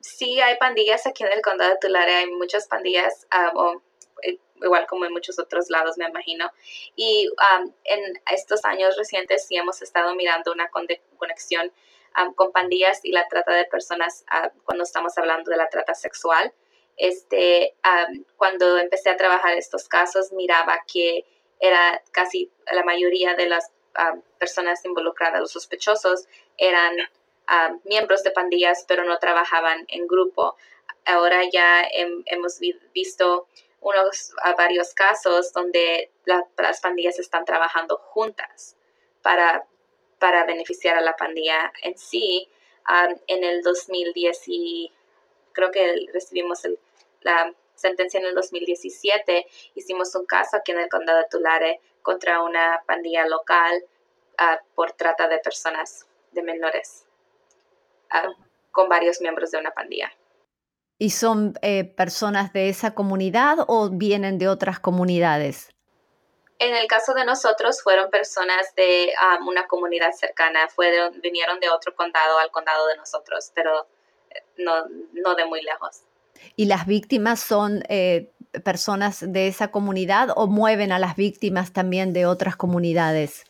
sí 0.01 0.41
hay 0.41 0.57
pandillas 0.59 1.07
aquí 1.07 1.25
en 1.25 1.33
el 1.33 1.41
condado 1.41 1.71
de 1.71 1.79
Tulare, 1.81 2.15
hay 2.15 2.31
muchas 2.33 2.67
pandillas, 2.67 3.27
eh, 3.33 3.79
igual 4.63 4.87
como 4.87 5.05
en 5.05 5.13
muchos 5.13 5.39
otros 5.39 5.69
lados, 5.71 5.99
me 5.99 6.07
imagino. 6.07 6.51
Y 6.95 7.29
en 7.85 8.23
estos 8.33 8.65
años 8.65 8.97
recientes 8.97 9.47
sí 9.47 9.57
hemos 9.57 9.83
estado 9.83 10.15
mirando 10.15 10.53
una 10.53 10.71
conexión 10.71 11.73
con 12.35 12.51
pandillas 12.53 13.05
y 13.05 13.13
la 13.13 13.29
trata 13.29 13.53
de 13.53 13.67
personas 13.67 14.25
ah, 14.31 14.51
cuando 14.65 14.85
estamos 14.85 15.19
hablando 15.19 15.51
de 15.51 15.59
la 15.59 15.69
trata 15.69 15.95
sexual 15.95 16.55
este, 16.97 17.75
cuando 18.37 18.79
empecé 18.79 19.11
a 19.11 19.17
trabajar 19.17 19.57
estos 19.57 19.89
casos, 19.89 20.33
miraba 20.33 20.83
que 20.91 21.25
era 21.61 22.03
casi 22.11 22.51
la 22.73 22.85
mayoría 22.85 23.35
de 23.35 23.47
las 23.47 23.71
personas 24.39 24.85
involucradas, 24.85 25.41
los 25.41 25.53
sospechosos, 25.53 26.27
eran 26.57 26.97
miembros 27.85 28.23
de 28.23 28.31
pandillas, 28.31 28.85
pero 28.89 29.05
no 29.05 29.19
trabajaban 29.19 29.85
en 29.89 30.07
grupo. 30.07 30.57
Ahora 31.05 31.43
ya 31.51 31.83
hemos 31.93 32.59
visto 32.93 33.47
unos 33.87 34.35
varios 34.57 34.93
casos 34.95 35.53
donde 35.53 36.11
las 36.57 36.81
pandillas 36.81 37.21
están 37.21 37.45
trabajando 37.45 37.99
juntas 37.99 38.77
para, 39.23 39.65
para 40.19 40.45
beneficiar 40.45 40.97
a 40.97 41.01
la 41.01 41.15
pandilla 41.15 41.73
en 41.83 41.97
sí. 41.97 42.49
en 43.29 43.45
el 43.45 43.63
2010 43.63 44.43
y 44.49 44.93
creo 45.53 45.71
que 45.71 46.07
recibimos 46.13 46.63
la 47.23 47.55
sentencia 47.77 48.19
en 48.19 48.27
el 48.27 48.35
2017, 48.35 49.47
hicimos 49.75 50.15
un 50.17 50.27
caso 50.27 50.57
aquí 50.57 50.73
en 50.73 50.81
el 50.81 50.89
condado 50.89 51.19
de 51.19 51.29
Tulare 51.31 51.81
contra 52.03 52.43
una 52.43 52.83
pandilla 52.87 53.27
local 53.27 53.85
ah, 54.39 54.61
por 54.75 54.93
trata 54.93 55.29
de 55.29 55.39
personas 55.39 56.07
de 56.33 56.43
menores 56.43 57.07
ah, 58.11 58.33
con 58.73 58.89
varios 58.89 59.21
miembros 59.21 59.51
de 59.51 59.59
una 59.59 59.71
pandilla. 59.71 60.13
¿Y 60.99 61.11
son 61.11 61.55
eh, 61.63 61.85
personas 61.85 62.53
de 62.53 62.69
esa 62.69 62.95
comunidad 62.95 63.59
o 63.67 63.91
vienen 63.91 64.39
de 64.39 64.49
otras 64.49 64.81
comunidades? 64.81 65.75
En 66.59 66.75
el 66.75 66.87
caso 66.87 67.13
de 67.13 67.27
nosotros 67.27 67.83
fueron 67.83 68.11
personas 68.11 68.75
de 68.77 69.13
ah, 69.21 69.39
una 69.47 69.67
comunidad 69.67 70.13
cercana, 70.13 70.69
fueron, 70.69 71.21
vinieron 71.21 71.61
de 71.61 71.69
otro 71.69 71.95
condado 71.95 72.39
al 72.39 72.51
condado 72.51 72.87
de 72.87 72.97
nosotros, 72.97 73.53
pero 73.55 73.87
eh, 74.31 74.43
no, 74.57 74.87
no 75.13 75.35
de 75.35 75.45
muy 75.45 75.61
lejos. 75.61 76.03
¿Y 76.57 76.65
las 76.65 76.87
víctimas 76.87 77.41
son 77.41 77.83
eh, 77.89 78.31
personas 78.65 79.21
de 79.21 79.49
esa 79.49 79.69
comunidad 79.69 80.31
o 80.35 80.47
mueven 80.47 80.93
a 80.93 80.99
las 80.99 81.17
víctimas 81.17 81.75
también 81.75 82.15
de 82.15 82.25
otras 82.25 82.57
comunidades? 82.57 83.45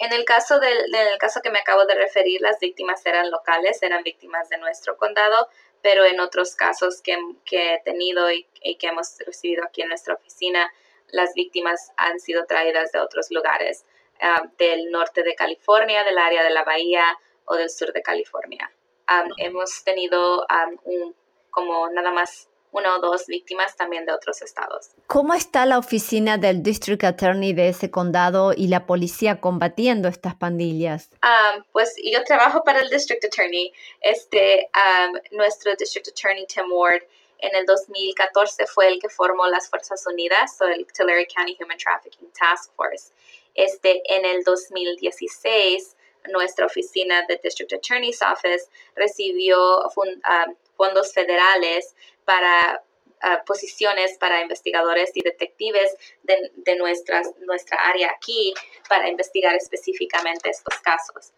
En 0.00 0.12
el 0.12 0.24
caso 0.24 0.60
del, 0.60 0.78
caso 1.18 1.40
que 1.42 1.50
me 1.50 1.58
acabo 1.58 1.84
de 1.84 1.94
referir, 1.94 2.40
las 2.40 2.60
víctimas 2.60 3.04
eran 3.04 3.30
locales, 3.30 3.82
eran 3.82 4.04
víctimas 4.04 4.48
de 4.48 4.58
nuestro 4.58 4.96
condado, 4.96 5.48
pero 5.90 6.04
en 6.04 6.20
otros 6.20 6.54
casos 6.54 7.00
que, 7.00 7.16
he 7.50 7.80
tenido 7.82 8.30
y, 8.30 8.46
que 8.78 8.88
hemos 8.88 9.16
recibido 9.24 9.64
aquí 9.64 9.80
en 9.80 9.88
nuestra 9.88 10.12
oficina, 10.12 10.70
las 11.12 11.32
víctimas 11.32 11.92
han 11.96 12.20
sido 12.20 12.44
traídas 12.44 12.92
de 12.92 13.00
otros 13.00 13.30
lugares, 13.30 13.86
ah, 14.20 14.42
del 14.58 14.90
norte 14.90 15.22
de 15.22 15.34
California, 15.34 16.04
del 16.04 16.18
área 16.18 16.44
de 16.44 16.50
la 16.50 16.62
bahía 16.62 17.04
o 17.46 17.54
del 17.54 17.70
sur 17.70 17.94
de 17.94 18.02
California. 18.02 18.70
Ah, 19.06 19.24
hemos 19.38 19.82
tenido 19.82 20.46
un 20.84 21.16
como 21.48 21.88
nada 21.88 22.10
más 22.10 22.50
una 22.78 22.96
o 22.96 23.00
dos 23.00 23.26
víctimas 23.26 23.76
también 23.76 24.06
de 24.06 24.12
otros 24.12 24.42
estados. 24.42 24.90
¿Cómo 25.06 25.34
está 25.34 25.66
la 25.66 25.78
oficina 25.78 26.38
del 26.38 26.62
District 26.62 27.04
Attorney 27.04 27.52
de 27.52 27.68
ese 27.68 27.90
condado 27.90 28.52
y 28.56 28.68
la 28.68 28.86
policía 28.86 29.40
combatiendo 29.40 30.08
estas 30.08 30.34
pandillas? 30.34 31.10
Um, 31.22 31.64
pues 31.72 31.94
yo 32.02 32.22
trabajo 32.24 32.64
para 32.64 32.80
el 32.80 32.88
District 32.90 33.24
Attorney. 33.24 33.72
Este, 34.00 34.70
um, 34.74 35.18
nuestro 35.36 35.74
District 35.76 36.08
Attorney 36.08 36.46
Tim 36.46 36.72
Ward 36.72 37.02
en 37.40 37.54
el 37.54 37.66
2014 37.66 38.66
fue 38.66 38.88
el 38.88 39.00
que 39.00 39.08
formó 39.08 39.46
las 39.46 39.68
Fuerzas 39.68 40.04
Unidas, 40.06 40.60
o 40.60 40.64
el 40.64 40.86
Tulare 40.86 41.26
County 41.26 41.56
Human 41.60 41.78
Trafficking 41.78 42.30
Task 42.32 42.72
Force. 42.74 43.12
Este, 43.54 44.02
en 44.14 44.24
el 44.24 44.42
2016 44.44 45.96
nuestra 46.32 46.66
oficina 46.66 47.24
de 47.28 47.40
District 47.42 47.72
Attorney's 47.72 48.20
Office 48.22 48.68
recibió 48.94 49.78
um, 49.80 50.54
fondos 50.76 51.12
federales 51.12 51.94
para 52.28 52.84
uh, 53.24 53.44
posiciones 53.46 54.18
para 54.18 54.42
investigadores 54.42 55.12
y 55.14 55.22
detectives 55.22 55.96
de, 56.24 56.76
nuestras, 56.76 57.26
nuestra 57.46 57.78
área 57.88 58.10
aquí 58.14 58.52
para 58.86 59.08
investigar 59.08 59.54
específicamente 59.54 60.50
estos 60.50 60.78
casos. 60.80 61.32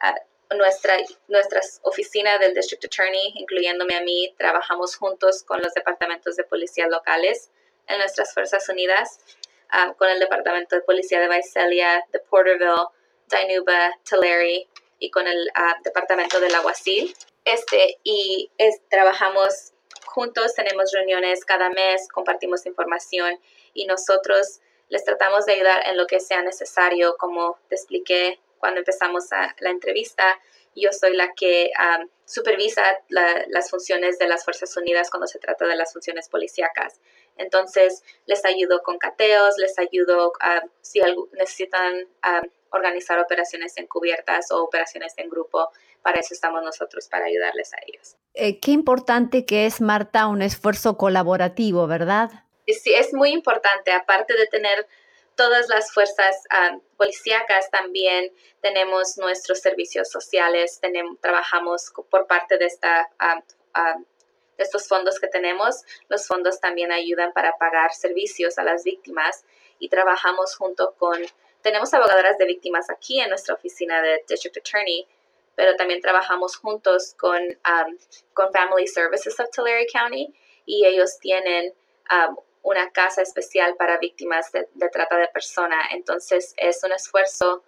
Uh, 0.00 0.56
nuestra, 0.56 0.96
nuestra 1.26 1.60
oficina 1.82 2.38
del 2.38 2.54
District 2.54 2.84
Attorney, 2.84 3.32
incluyéndome 3.34 3.96
a 3.96 4.00
mí, 4.00 4.32
trabajamos 4.38 4.94
juntos 4.94 5.42
con 5.42 5.60
los 5.60 5.74
departamentos 5.74 6.36
de 6.36 6.44
policía 6.44 6.86
locales 6.86 7.50
en 7.88 7.98
nuestras 7.98 8.32
Fuerzas 8.32 8.68
Unidas, 8.68 9.18
uh, 9.72 9.92
con 9.94 10.08
el 10.08 10.20
Departamento 10.20 10.76
de 10.76 10.82
Policía 10.82 11.18
de 11.18 11.36
Visalia, 11.36 12.06
de 12.12 12.20
Porterville, 12.20 12.86
Dinuba, 13.26 13.92
Tulare 14.08 14.68
y 15.00 15.10
con 15.10 15.26
el 15.26 15.50
Departamento 15.82 16.38
del 16.38 16.54
Aguacil 16.54 17.12
este, 17.44 17.98
y 18.04 18.50
trabajamos 18.90 19.72
juntos, 20.06 20.54
tenemos 20.54 20.92
reuniones 20.92 21.44
cada 21.44 21.70
mes, 21.70 22.08
compartimos 22.08 22.66
información 22.66 23.38
y 23.74 23.86
nosotros 23.86 24.60
les 24.88 25.04
tratamos 25.04 25.46
de 25.46 25.52
ayudar 25.52 25.86
en 25.86 25.96
lo 25.96 26.06
que 26.06 26.20
sea 26.20 26.42
necesario, 26.42 27.16
como 27.18 27.58
te 27.68 27.74
expliqué 27.74 28.40
cuando 28.58 28.80
empezamos 28.80 29.26
la 29.58 29.70
entrevista. 29.70 30.40
Yo 30.74 30.92
soy 30.92 31.16
la 31.16 31.32
que 31.34 31.70
supervisa 32.24 32.82
las 33.08 33.70
funciones 33.70 34.18
de 34.18 34.28
las 34.28 34.44
Fuerzas 34.44 34.76
Unidas 34.76 35.10
cuando 35.10 35.26
se 35.26 35.38
trata 35.38 35.66
de 35.66 35.76
las 35.76 35.92
funciones 35.92 36.28
policíacas. 36.28 37.00
Entonces, 37.36 38.02
les 38.26 38.44
ayudo 38.44 38.82
con 38.82 38.98
cateos, 38.98 39.56
les 39.58 39.78
ayudo 39.78 40.32
si 40.80 41.00
necesitan 41.32 42.08
organizar 42.70 43.18
operaciones 43.18 43.76
encubiertas 43.76 44.50
o 44.52 44.62
operaciones 44.62 45.14
en 45.16 45.28
grupo. 45.28 45.70
Para 46.02 46.20
eso 46.20 46.34
estamos 46.34 46.62
nosotros, 46.62 47.08
para 47.08 47.26
ayudarles 47.26 47.72
a 47.74 47.78
ellos. 47.86 48.16
Eh, 48.34 48.60
qué 48.60 48.70
importante 48.70 49.44
que 49.44 49.66
es, 49.66 49.80
Marta, 49.80 50.26
un 50.26 50.42
esfuerzo 50.42 50.96
colaborativo, 50.96 51.86
¿verdad? 51.86 52.30
Sí, 52.66 52.92
es 52.94 53.14
muy 53.14 53.30
importante, 53.30 53.92
aparte 53.92 54.36
de 54.36 54.46
tener 54.46 54.86
todas 55.38 55.68
las 55.68 55.92
fuerzas 55.92 56.42
um, 56.72 56.80
policíacas 56.96 57.70
también 57.70 58.32
tenemos 58.60 59.16
nuestros 59.18 59.60
servicios 59.60 60.10
sociales, 60.10 60.80
tenemos, 60.80 61.18
trabajamos 61.20 61.92
por 62.10 62.26
parte 62.26 62.58
de, 62.58 62.66
esta, 62.66 63.08
de 64.56 64.64
estos 64.64 64.88
fondos 64.88 65.20
que 65.20 65.28
tenemos. 65.28 65.82
Los 66.08 66.26
fondos 66.26 66.60
también 66.60 66.90
ayudan 66.90 67.32
para 67.32 67.56
pagar 67.56 67.94
servicios 67.94 68.58
a 68.58 68.64
las 68.64 68.82
víctimas 68.82 69.44
y 69.78 69.88
trabajamos 69.88 70.56
junto 70.56 70.94
con 70.98 71.24
tenemos 71.62 71.92
abogadoras 71.94 72.38
de 72.38 72.46
víctimas 72.46 72.90
aquí 72.90 73.20
en 73.20 73.28
nuestra 73.28 73.54
oficina 73.54 74.00
de 74.02 74.24
District 74.28 74.56
Attorney, 74.56 75.06
pero 75.58 75.74
también 75.74 76.00
trabajamos 76.00 76.54
juntos 76.54 77.16
con, 77.18 77.42
um, 77.42 77.96
con 78.32 78.52
Family 78.52 78.86
Services 78.86 79.40
of 79.40 79.50
Tulare 79.50 79.88
County 79.92 80.32
y 80.64 80.86
ellos 80.86 81.18
tienen 81.18 81.74
um, 82.12 82.36
una 82.62 82.92
casa 82.92 83.22
especial 83.22 83.74
para 83.74 83.98
víctimas 83.98 84.52
de, 84.52 84.68
trata 84.92 85.16
de 85.16 85.26
persona. 85.26 85.76
Entonces 85.90 86.54
es 86.58 86.84
un 86.84 86.92
esfuerzo 86.92 87.64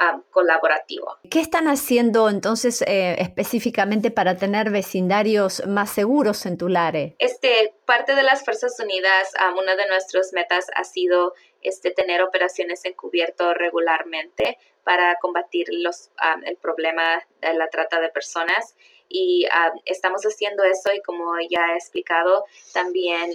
um, 0.00 0.22
colaborativo. 0.30 1.18
¿Qué 1.30 1.40
están 1.40 1.68
haciendo 1.68 2.30
entonces 2.30 2.80
eh, 2.80 3.16
específicamente 3.18 4.10
para 4.10 4.38
tener 4.38 4.70
vecindarios 4.70 5.66
más 5.66 5.90
seguros 5.90 6.46
en 6.46 6.56
Tulare? 6.56 7.14
Este, 7.18 7.74
parte 7.84 8.14
de 8.14 8.22
las 8.22 8.42
Fuerzas 8.42 8.80
Unidas, 8.80 9.34
una 9.60 9.76
de 9.76 9.86
nuestras 9.86 10.32
metas 10.32 10.68
ha 10.74 10.84
sido 10.84 11.34
este, 11.60 11.90
tener 11.90 12.22
operaciones 12.22 12.86
encubierto 12.86 13.52
regularmente 13.52 14.56
para 14.84 15.16
combatir 15.16 15.66
los, 15.70 16.10
el 16.44 16.56
problema 16.56 17.22
de 17.40 17.54
la 17.54 17.68
trata 17.68 18.00
de 18.00 18.10
personas. 18.10 18.76
Y 19.08 19.46
estamos 19.84 20.22
haciendo 20.22 20.64
eso 20.64 20.92
y 20.92 21.00
como 21.02 21.38
ya 21.48 21.72
he 21.72 21.76
explicado, 21.76 22.44
también, 22.72 23.34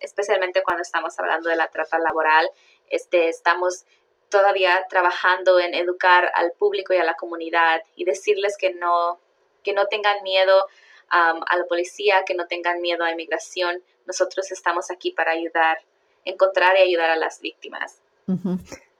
especialmente 0.00 0.62
cuando 0.62 0.82
estamos 0.82 1.18
hablando 1.18 1.48
de 1.50 1.56
la 1.56 1.68
trata 1.68 1.98
laboral, 1.98 2.48
este, 2.88 3.28
estamos 3.28 3.84
todavía 4.28 4.86
trabajando 4.88 5.58
en 5.58 5.74
educar 5.74 6.30
al 6.34 6.52
público 6.52 6.94
y 6.94 6.98
a 6.98 7.04
la 7.04 7.14
comunidad 7.14 7.82
y 7.96 8.04
decirles 8.04 8.56
que 8.56 8.72
no, 8.72 9.18
que 9.62 9.72
no 9.72 9.86
tengan 9.86 10.22
miedo 10.22 10.66
a 11.10 11.56
la 11.56 11.64
policía, 11.64 12.24
que 12.24 12.34
no 12.34 12.46
tengan 12.46 12.80
miedo 12.80 13.04
a 13.04 13.10
inmigración. 13.10 13.82
Nosotros 14.06 14.52
estamos 14.52 14.90
aquí 14.90 15.10
para 15.10 15.32
ayudar 15.32 15.78
encontrar 16.24 16.76
y 16.76 16.82
ayudar 16.82 17.10
a 17.10 17.16
las 17.16 17.40
víctimas. 17.40 18.00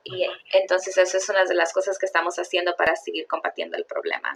Y 0.05 0.27
entonces 0.53 0.97
eso 0.97 1.17
es 1.17 1.29
una 1.29 1.45
de 1.45 1.55
las 1.55 1.73
cosas 1.73 1.99
que 1.99 2.07
estamos 2.07 2.37
haciendo 2.37 2.75
para 2.77 2.97
seguir 2.97 3.27
combatiendo 3.27 3.77
el 3.77 3.85
problema. 3.85 4.33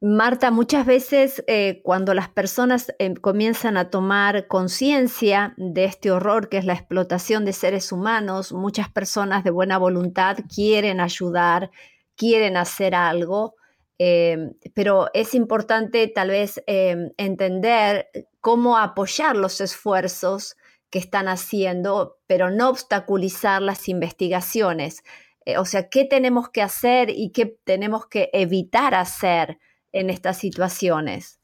Marta, 0.00 0.52
muchas 0.52 0.86
veces 0.86 1.42
eh, 1.48 1.80
cuando 1.82 2.14
las 2.14 2.28
personas 2.28 2.94
em, 3.00 3.16
comienzan 3.16 3.76
a 3.76 3.90
tomar 3.90 4.46
conciencia 4.46 5.54
de 5.56 5.86
este 5.86 6.12
horror 6.12 6.48
que 6.48 6.58
es 6.58 6.64
la 6.64 6.74
explotación 6.74 7.44
de 7.44 7.52
seres 7.52 7.90
humanos, 7.90 8.52
muchas 8.52 8.88
personas 8.88 9.42
de 9.42 9.50
buena 9.50 9.76
voluntad 9.76 10.36
quieren 10.54 11.00
ayudar, 11.00 11.72
quieren 12.14 12.56
hacer 12.56 12.94
algo, 12.94 13.56
em, 13.98 14.52
pero 14.72 15.08
es 15.14 15.34
importante 15.34 16.06
tal 16.06 16.28
vez 16.28 16.62
em, 16.68 17.10
entender 17.16 18.08
cómo 18.40 18.78
apoyar 18.78 19.34
los 19.34 19.60
esfuerzos 19.60 20.56
que 20.90 20.98
están 20.98 21.28
haciendo, 21.28 22.18
pero 22.26 22.50
no 22.50 22.70
obstaculizar 22.70 23.62
las 23.62 23.88
investigaciones. 23.88 25.02
Eh, 25.44 25.58
o 25.58 25.64
sea, 25.64 25.88
¿qué 25.88 26.04
tenemos 26.04 26.50
que 26.50 26.62
hacer 26.62 27.10
y 27.10 27.32
qué 27.32 27.46
tenemos 27.46 28.06
que 28.06 28.30
evitar 28.32 28.94
hacer 28.94 29.58
en 29.92 30.10
estas 30.10 30.38
situaciones? 30.38 31.40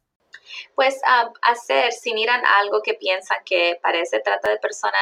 Pues 0.74 1.00
hacer, 1.42 1.92
si 1.92 2.12
miran 2.12 2.42
algo 2.62 2.82
que 2.82 2.94
piensan 2.94 3.38
que 3.44 3.78
parece 3.82 4.20
trata 4.20 4.50
de 4.50 4.58
persona, 4.58 4.98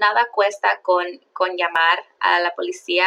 nada 0.00 0.28
cuesta 0.32 0.80
con, 0.82 1.06
con, 1.32 1.56
llamar 1.56 2.04
a 2.20 2.40
la 2.40 2.54
policía. 2.54 3.06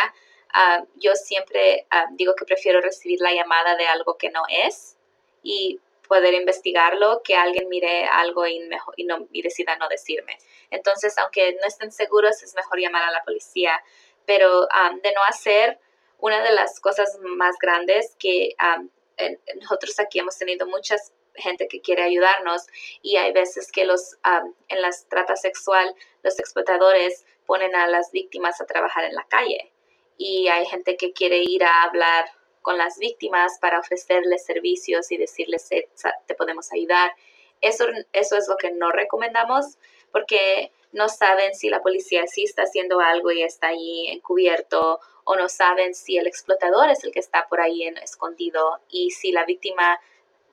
yo 0.95 1.15
siempre 1.15 1.87
digo 2.13 2.33
que 2.35 2.45
prefiero 2.45 2.81
recibir 2.81 3.19
la 3.21 3.33
llamada 3.33 3.75
de 3.75 3.87
algo 3.87 4.17
que 4.17 4.31
no 4.31 4.41
es 4.65 4.97
y 5.43 5.79
poder 6.11 6.33
investigarlo 6.33 7.21
que 7.23 7.35
alguien 7.35 7.69
mire 7.69 8.03
algo 8.05 8.45
y, 8.45 8.59
mejor, 8.59 8.93
y, 8.97 9.05
no, 9.05 9.29
y 9.31 9.41
decida 9.41 9.77
no 9.77 9.87
decirme. 9.87 10.37
Entonces, 10.69 11.17
aunque 11.17 11.53
no 11.53 11.65
estén 11.65 11.89
seguros, 11.89 12.43
es 12.43 12.53
mejor 12.53 12.79
llamar 12.81 13.03
a 13.03 13.11
la 13.11 13.23
policía. 13.23 13.81
Pero 14.25 14.67
de 15.03 15.11
no 15.13 15.23
hacer, 15.29 15.79
una 16.17 16.43
de 16.43 16.51
las 16.51 16.81
cosas 16.81 17.17
más 17.21 17.55
grandes 17.61 18.17
que 18.19 18.49
nosotros 19.61 19.97
aquí 20.01 20.19
hemos 20.19 20.37
tenido 20.37 20.67
muchas 20.67 21.13
gente 21.35 21.69
que 21.69 21.79
quiere 21.79 22.03
ayudarnos 22.03 22.63
y 23.01 23.15
hay 23.15 23.31
veces 23.31 23.71
que 23.71 23.85
los 23.85 24.17
en 24.67 24.81
las 24.81 25.07
trata 25.07 25.37
sexual 25.37 25.95
los 26.23 26.37
explotadores 26.39 27.25
ponen 27.45 27.73
a 27.73 27.87
las 27.87 28.11
víctimas 28.11 28.59
a 28.59 28.65
trabajar 28.65 29.05
en 29.05 29.15
la 29.15 29.25
calle 29.29 29.71
y 30.17 30.49
hay 30.49 30.65
gente 30.65 30.97
que 30.97 31.13
quiere 31.13 31.37
ir 31.37 31.63
a 31.63 31.83
hablar 31.83 32.25
con 32.61 32.77
las 32.77 32.97
víctimas 32.97 33.57
para 33.59 33.79
ofrecerles 33.79 34.45
servicios 34.45 35.11
y 35.11 35.17
decirles 35.17 35.69
te 35.69 36.35
podemos 36.35 36.71
ayudar. 36.71 37.11
Eso, 37.59 37.85
eso 38.13 38.37
es 38.37 38.47
lo 38.47 38.57
que 38.57 38.71
no 38.71 38.91
recomendamos 38.91 39.77
porque 40.11 40.71
no 40.91 41.09
saben 41.09 41.53
si 41.55 41.69
la 41.69 41.81
policía 41.81 42.25
sí 42.27 42.43
está 42.43 42.63
haciendo 42.63 42.99
algo 42.99 43.31
y 43.31 43.43
está 43.43 43.67
ahí 43.67 44.07
encubierto 44.07 44.99
o 45.23 45.35
no 45.35 45.47
saben 45.47 45.93
si 45.93 46.17
el 46.17 46.27
explotador 46.27 46.89
es 46.89 47.03
el 47.03 47.11
que 47.11 47.19
está 47.19 47.47
por 47.47 47.61
ahí 47.61 47.83
en, 47.83 47.97
escondido 47.97 48.79
y 48.89 49.11
si 49.11 49.31
la 49.31 49.45
víctima 49.45 49.99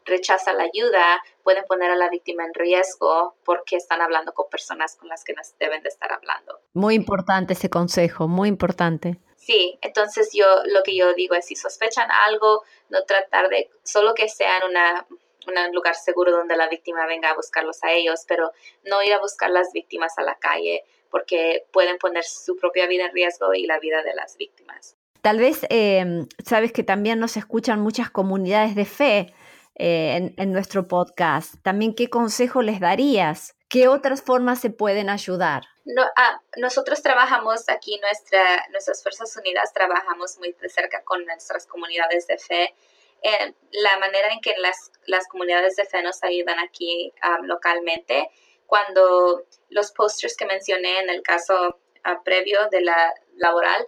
rechaza 0.04 0.52
la 0.52 0.64
ayuda, 0.64 1.22
pueden 1.42 1.64
poner 1.64 1.90
a 1.90 1.96
la 1.96 2.08
víctima 2.08 2.44
en 2.44 2.54
riesgo 2.54 3.34
porque 3.44 3.76
están 3.76 4.00
hablando 4.00 4.32
con 4.32 4.48
personas 4.48 4.96
con 4.96 5.08
las 5.08 5.22
que 5.22 5.34
no 5.34 5.42
deben 5.60 5.82
de 5.82 5.88
estar 5.88 6.12
hablando. 6.12 6.60
Muy 6.72 6.94
importante 6.94 7.52
ese 7.52 7.68
consejo, 7.68 8.26
muy 8.26 8.48
importante. 8.48 9.20
Sí, 9.48 9.78
entonces 9.80 10.28
yo 10.34 10.44
lo 10.66 10.82
que 10.82 10.94
yo 10.94 11.14
digo 11.14 11.34
es 11.34 11.46
si 11.46 11.56
sospechan 11.56 12.10
algo, 12.10 12.64
no 12.90 13.02
tratar 13.04 13.48
de, 13.48 13.70
solo 13.82 14.12
que 14.12 14.28
sea 14.28 14.58
en 14.58 14.68
una, 14.68 15.06
un 15.46 15.74
lugar 15.74 15.94
seguro 15.94 16.32
donde 16.32 16.54
la 16.54 16.68
víctima 16.68 17.06
venga 17.06 17.30
a 17.30 17.34
buscarlos 17.34 17.82
a 17.82 17.92
ellos, 17.92 18.26
pero 18.28 18.52
no 18.84 19.02
ir 19.02 19.14
a 19.14 19.20
buscar 19.20 19.48
las 19.48 19.72
víctimas 19.72 20.18
a 20.18 20.22
la 20.22 20.34
calle 20.34 20.84
porque 21.10 21.64
pueden 21.72 21.96
poner 21.96 22.24
su 22.24 22.56
propia 22.56 22.86
vida 22.88 23.06
en 23.06 23.14
riesgo 23.14 23.54
y 23.54 23.64
la 23.64 23.78
vida 23.78 24.02
de 24.02 24.14
las 24.14 24.36
víctimas. 24.36 24.98
Tal 25.22 25.38
vez 25.38 25.66
em, 25.70 26.26
sabes 26.44 26.70
que 26.70 26.82
también 26.82 27.18
nos 27.18 27.38
escuchan 27.38 27.80
muchas 27.80 28.10
comunidades 28.10 28.74
de 28.74 28.84
fe 28.84 29.32
eh, 29.76 30.34
en, 30.36 30.52
nuestro 30.52 30.88
podcast. 30.88 31.54
También, 31.62 31.94
¿qué 31.94 32.10
consejo 32.10 32.60
les 32.60 32.80
darías? 32.80 33.56
¿Qué 33.68 33.86
otras 33.88 34.22
formas 34.22 34.60
se 34.60 34.70
pueden 34.70 35.10
ayudar? 35.10 35.64
Ah, 36.16 36.40
nosotros 36.56 37.02
trabajamos 37.02 37.68
aquí, 37.68 37.98
nuestra, 38.00 38.66
nuestras 38.70 39.02
Fuerzas 39.02 39.36
Unidas 39.36 39.72
trabajamos 39.72 40.38
muy 40.38 40.52
de 40.52 40.68
cerca 40.68 41.02
con 41.02 41.24
nuestras 41.26 41.66
comunidades 41.66 42.26
de 42.26 42.38
fe. 42.38 42.74
la 43.72 43.98
manera 43.98 44.28
en 44.32 44.40
que 44.40 44.54
las, 44.58 44.92
las, 45.06 45.26
comunidades 45.28 45.76
de 45.76 45.84
fe 45.84 46.02
nos 46.02 46.22
ayudan 46.22 46.58
aquí 46.60 47.12
localmente, 47.42 48.30
cuando 48.66 49.44
los 49.70 49.92
posters 49.92 50.36
que 50.36 50.46
mencioné 50.46 51.00
en 51.00 51.10
el 51.10 51.22
caso 51.22 51.78
ah, 52.04 52.22
previo 52.24 52.68
de 52.70 52.82
la 52.82 53.14
laboral, 53.36 53.86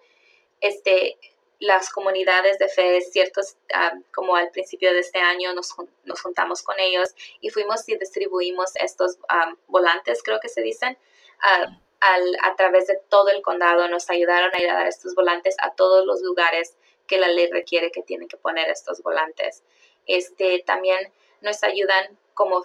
este, 0.60 1.18
las 1.60 1.90
comunidades 1.90 2.58
de 2.58 2.68
fe, 2.68 3.00
ciertos, 3.02 3.56
ah, 3.72 3.92
como 4.12 4.34
al 4.34 4.50
principio 4.50 4.92
de 4.92 5.00
este 5.00 5.18
año 5.18 5.52
nos, 5.52 5.74
nos, 6.04 6.20
juntamos 6.20 6.62
con 6.62 6.80
ellos 6.80 7.10
y 7.40 7.50
fuimos 7.50 7.86
y 7.88 7.96
distribuimos 7.96 8.74
estos 8.76 9.18
ah, 9.28 9.54
volantes, 9.68 10.22
creo 10.22 10.40
que 10.40 10.48
se 10.48 10.62
dicen, 10.62 10.96
ah, 11.42 11.78
al, 12.00 12.36
a 12.42 12.56
través 12.56 12.86
de 12.86 12.98
todo 13.10 13.28
el 13.28 13.42
condado. 13.42 13.86
Nos 13.88 14.08
ayudaron 14.08 14.50
a 14.54 14.62
ir 14.62 14.70
a 14.70 14.74
dar 14.74 14.86
estos 14.86 15.14
volantes 15.14 15.56
a 15.62 15.74
todos 15.74 16.06
los 16.06 16.22
lugares 16.22 16.76
que 17.06 17.18
la 17.18 17.28
ley 17.28 17.50
requiere 17.50 17.92
que 17.92 18.02
tienen 18.02 18.28
que 18.28 18.38
poner 18.38 18.70
estos 18.70 19.02
volantes. 19.02 19.62
Este, 20.06 20.62
también 20.64 21.12
nos 21.42 21.62
ayudan 21.62 22.16
como 22.32 22.64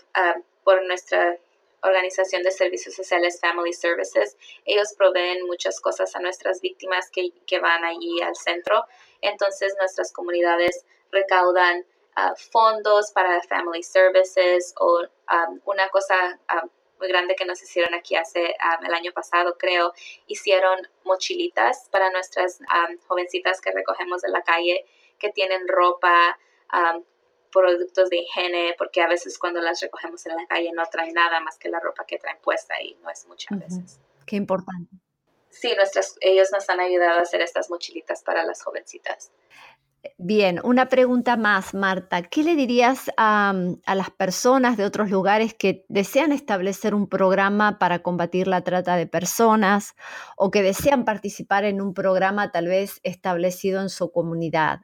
por 0.63 0.83
nuestra 0.85 1.37
organización 1.85 2.43
de 2.43 2.51
servicios 2.51 2.95
sociales 2.95 3.39
Family 3.39 3.73
Services. 3.73 4.37
Ellos 4.65 4.93
proveen 4.97 5.45
muchas 5.45 5.79
cosas 5.79 6.15
a 6.15 6.19
nuestras 6.19 6.61
víctimas 6.61 7.09
que, 7.11 7.31
que 7.45 7.59
van 7.59 7.83
allí 7.83 8.21
al 8.21 8.35
centro. 8.35 8.85
Entonces 9.21 9.75
nuestras 9.79 10.11
comunidades 10.11 10.85
recaudan 11.11 11.85
ah, 12.15 12.33
fondos 12.35 13.11
para 13.11 13.41
Family 13.43 13.83
Services 13.83 14.73
o 14.79 15.01
um, 15.01 15.59
una 15.65 15.89
cosa 15.89 16.39
um, 16.53 16.69
muy 16.99 17.07
grande 17.07 17.35
que 17.35 17.45
nos 17.45 17.61
hicieron 17.61 17.93
aquí 17.93 18.15
hace 18.15 18.55
um, 18.63 18.85
el 18.85 18.93
año 18.93 19.11
pasado, 19.11 19.57
creo, 19.57 19.93
hicieron 20.27 20.79
mochilitas 21.03 21.87
para 21.91 22.09
nuestras 22.11 22.59
jovencitas 23.07 23.61
que 23.61 23.71
recogemos 23.71 24.21
de 24.21 24.29
la 24.29 24.41
calle 24.41 24.85
que 25.19 25.29
tienen 25.29 25.67
ropa, 25.67 26.37
productos 27.55 28.09
de 28.09 28.17
higiene, 28.17 28.75
porque 28.77 29.01
a 29.01 29.07
veces 29.07 29.39
cuando 29.39 29.61
las 29.61 29.79
recogemos 29.81 30.25
en 30.25 30.35
la 30.35 30.45
calle 30.45 30.71
no 30.73 30.83
traen 30.91 31.13
nada 31.13 31.39
más 31.39 31.57
que 31.57 31.69
la 31.69 31.79
ropa 31.79 32.05
que 32.05 32.19
traen 32.19 32.37
puesta 32.41 32.81
y 32.81 32.95
no 33.01 33.09
es 33.09 33.25
muchas 33.27 33.57
veces. 33.57 33.99
Qué 34.25 34.35
importante. 34.35 34.93
Sí, 35.49 35.73
nuestras, 35.77 36.17
ellos 36.19 36.49
nos 36.51 36.69
han 36.69 36.81
ayudado 36.81 37.19
a 37.19 37.21
hacer 37.21 37.41
estas 37.41 37.69
mochilitas 37.69 38.23
para 38.23 38.43
las 38.43 38.61
jovencitas. 38.61 39.31
Bien, 40.17 40.59
una 40.63 40.89
pregunta 40.89 41.37
más, 41.37 41.73
Marta. 41.73 42.21
¿Qué 42.23 42.43
le 42.43 42.55
dirías 42.55 43.09
a, 43.17 43.55
a, 43.85 43.95
las 43.95 44.09
personas 44.11 44.77
de 44.77 44.85
otros 44.85 45.09
lugares 45.09 45.53
que 45.53 45.85
desean 45.87 46.31
establecer 46.31 46.93
un 46.93 47.07
programa 47.07 47.79
para 47.79 47.99
combatir 47.99 48.47
la 48.47 48.61
trata 48.61 48.97
de 48.97 49.07
personas 49.07 49.95
o 50.37 50.51
que 50.51 50.61
desean 50.61 51.05
participar 51.05 51.63
en 51.63 51.81
un 51.81 51.93
programa 51.93 52.51
tal 52.51 52.67
vez 52.67 52.99
establecido 53.03 53.81
en 53.81 53.89
su 53.89 54.11
comunidad? 54.11 54.81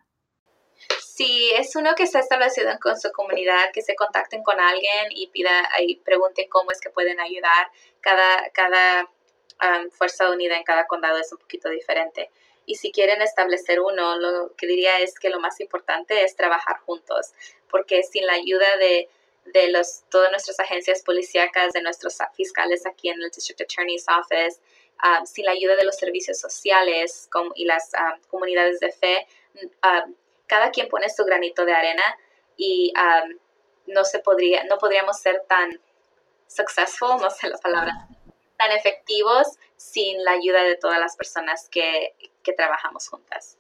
Si 1.22 1.52
es 1.52 1.76
uno 1.76 1.94
que 1.96 2.04
está 2.04 2.20
establecido 2.20 2.72
con 2.82 3.00
su 3.00 3.12
comunidad, 3.12 3.72
que 3.74 3.82
se 3.82 3.96
contacten 3.96 4.44
con 4.44 4.60
alguien 4.60 5.08
y 5.12 5.28
pida 5.28 5.70
y 5.80 5.98
pregunten 5.98 6.50
cómo 6.50 6.72
es 6.72 6.80
que 6.80 6.90
pueden 6.90 7.20
ayudar. 7.20 7.70
Cada, 8.00 8.50
cada 8.54 9.04
um, 9.04 9.90
fuerza 9.92 10.30
unida 10.32 10.58
en 10.58 10.64
cada 10.64 10.88
condado 10.88 11.18
es 11.20 11.32
un 11.32 11.38
poquito 11.38 11.70
diferente. 11.70 12.32
Y 12.66 12.76
si 12.76 12.92
quieren 12.92 13.22
establecer 13.22 13.82
uno, 13.82 14.18
lo 14.18 14.56
que 14.56 14.68
diría 14.68 15.00
es 15.00 15.20
que 15.20 15.30
lo 15.30 15.40
más 15.40 15.60
importante 15.60 16.24
es 16.24 16.36
trabajar 16.36 16.80
juntos, 16.80 17.34
porque 17.70 18.04
sin 18.04 18.26
la 18.26 18.34
ayuda 18.34 18.78
de, 18.78 19.10
de 19.46 19.70
los, 19.70 20.04
todas 20.10 20.32
nuestras 20.32 20.60
agencias 20.60 21.04
policíacas, 21.04 21.74
de 21.74 21.82
nuestros 21.82 22.18
fiscales 22.36 22.86
aquí 22.86 23.10
en 23.10 23.22
el 23.22 23.30
District 23.30 23.62
Attorney's 23.62 24.06
Office, 24.08 24.60
sin 25.26 25.46
la 25.46 25.52
ayuda 25.52 25.76
de 25.76 25.84
los 25.84 25.98
servicios 25.98 26.40
sociales 26.40 27.28
y 27.56 27.66
las 27.66 27.92
comunidades 28.30 28.80
de 28.80 28.92
fe, 28.92 29.28
cada 30.52 30.70
quien 30.70 30.90
pone 30.90 31.08
su 31.10 31.24
granito 31.24 31.64
de 31.64 31.72
arena 31.72 32.04
y 32.58 32.92
no 33.88 34.04
se 34.04 34.20
podría, 34.20 34.66
no 34.66 34.78
podríamos 34.78 35.18
ser 35.18 35.46
tan 35.48 35.80
successful, 36.46 37.22
no 37.22 37.30
sé 37.30 37.48
la 37.48 37.58
palabra, 37.58 38.10
tan 38.58 38.72
efectivos 38.74 39.48
sin 39.78 40.22
la 40.26 40.32
ayuda 40.32 40.64
de 40.64 40.76
todas 40.76 41.00
las 41.00 41.16
personas 41.16 41.70
que, 41.72 42.18
que 42.44 42.52
trabajamos 42.52 43.08
juntas. 43.08 43.58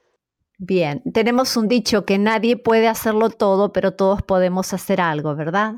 Bien, 0.57 1.01
tenemos 1.13 1.55
un 1.55 1.69
dicho 1.69 2.05
que 2.05 2.17
nadie 2.17 2.57
puede 2.57 2.89
hacerlo 2.89 3.29
todo, 3.29 3.71
pero 3.71 3.93
todos 3.93 4.21
podemos 4.21 4.73
hacer 4.73 4.99
algo, 4.99 5.33
¿verdad? 5.33 5.75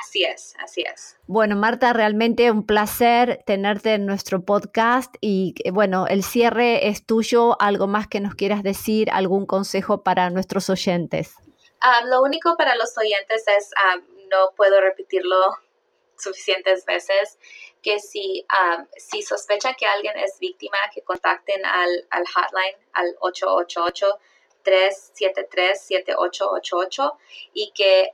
Así 0.00 0.24
es, 0.24 0.54
así 0.58 0.82
es. 0.82 1.18
Bueno, 1.26 1.56
Marta, 1.56 1.92
realmente 1.92 2.50
un 2.50 2.66
placer 2.66 3.42
tenerte 3.46 3.94
en 3.94 4.06
nuestro 4.06 4.44
podcast 4.44 5.14
y 5.20 5.54
eh, 5.64 5.70
bueno, 5.70 6.06
el 6.06 6.22
cierre 6.22 6.88
es 6.88 7.04
tuyo. 7.04 7.60
¿Algo 7.60 7.86
más 7.86 8.06
que 8.06 8.20
nos 8.20 8.34
quieras 8.34 8.62
decir? 8.62 9.10
¿Algún 9.10 9.46
consejo 9.46 10.02
para 10.02 10.30
nuestros 10.30 10.70
oyentes? 10.70 11.34
Ah, 11.80 12.02
lo 12.06 12.22
único 12.22 12.56
para 12.56 12.74
los 12.76 12.96
oyentes 12.98 13.44
es, 13.46 13.70
ah, 13.76 13.96
no 14.30 14.54
puedo 14.56 14.80
repetirlo 14.80 15.36
suficientes 16.16 16.84
veces, 16.84 17.38
que 17.82 18.00
si, 18.00 18.44
ah, 18.48 18.84
si 18.96 19.22
sospechan 19.22 19.74
que 19.78 19.86
alguien 19.86 20.16
es 20.18 20.38
víctima, 20.40 20.78
que 20.92 21.02
contacten 21.02 21.64
al, 21.64 22.06
al 22.10 22.24
hotline 22.26 22.76
al 22.92 23.16
888 23.20 24.18
373 24.62 25.80
7888 25.80 27.18
y 27.54 27.72
que 27.72 28.10